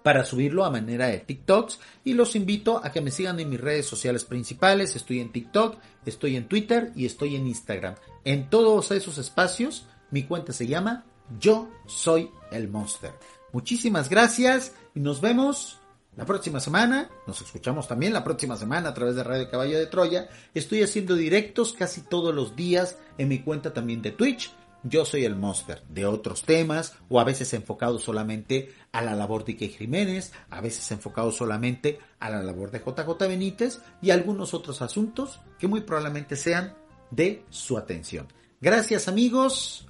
para 0.03 0.25
subirlo 0.25 0.65
a 0.65 0.71
manera 0.71 1.07
de 1.07 1.19
TikToks 1.19 1.79
y 2.03 2.13
los 2.13 2.35
invito 2.35 2.81
a 2.83 2.91
que 2.91 3.01
me 3.01 3.11
sigan 3.11 3.39
en 3.39 3.49
mis 3.49 3.61
redes 3.61 3.85
sociales 3.85 4.25
principales. 4.25 4.95
Estoy 4.95 5.19
en 5.19 5.31
TikTok, 5.31 5.77
estoy 6.05 6.35
en 6.35 6.47
Twitter 6.47 6.91
y 6.95 7.05
estoy 7.05 7.35
en 7.35 7.47
Instagram. 7.47 7.95
En 8.23 8.49
todos 8.49 8.91
esos 8.91 9.17
espacios 9.17 9.85
mi 10.11 10.23
cuenta 10.23 10.53
se 10.53 10.67
llama 10.67 11.05
Yo 11.39 11.69
Soy 11.87 12.29
el 12.51 12.67
Monster. 12.67 13.11
Muchísimas 13.53 14.09
gracias 14.09 14.73
y 14.93 14.99
nos 14.99 15.21
vemos 15.21 15.79
la 16.15 16.25
próxima 16.25 16.59
semana. 16.59 17.09
Nos 17.27 17.41
escuchamos 17.41 17.87
también 17.87 18.13
la 18.13 18.23
próxima 18.23 18.57
semana 18.57 18.89
a 18.89 18.93
través 18.93 19.15
de 19.15 19.23
Radio 19.23 19.49
Caballo 19.49 19.79
de 19.79 19.87
Troya. 19.87 20.29
Estoy 20.53 20.83
haciendo 20.83 21.15
directos 21.15 21.73
casi 21.73 22.01
todos 22.01 22.35
los 22.35 22.55
días 22.55 22.97
en 23.17 23.29
mi 23.29 23.39
cuenta 23.39 23.73
también 23.73 24.01
de 24.01 24.11
Twitch 24.11 24.53
Yo 24.83 25.05
soy 25.05 25.25
el 25.25 25.35
Monster, 25.35 25.83
de 25.89 26.05
otros 26.05 26.43
temas, 26.43 26.95
o 27.09 27.19
a 27.19 27.23
veces 27.23 27.53
enfocado 27.53 27.99
solamente 27.99 28.73
a 28.91 29.01
la 29.01 29.15
labor 29.15 29.45
de 29.45 29.53
Ike 29.53 29.69
Jiménez, 29.69 30.33
a 30.49 30.59
veces 30.61 30.91
enfocado 30.91 31.31
solamente 31.31 31.99
a 32.19 32.29
la 32.29 32.41
labor 32.41 32.71
de 32.71 32.79
JJ 32.79 33.27
Benítez 33.27 33.79
y 34.01 34.09
algunos 34.09 34.53
otros 34.53 34.81
asuntos 34.81 35.39
que 35.59 35.67
muy 35.67 35.81
probablemente 35.81 36.35
sean 36.35 36.75
de 37.11 37.43
su 37.49 37.77
atención. 37.77 38.27
Gracias 38.59 39.07
amigos 39.07 39.87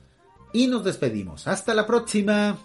y 0.53 0.67
nos 0.67 0.83
despedimos. 0.83 1.47
Hasta 1.47 1.73
la 1.73 1.85
próxima. 1.85 2.57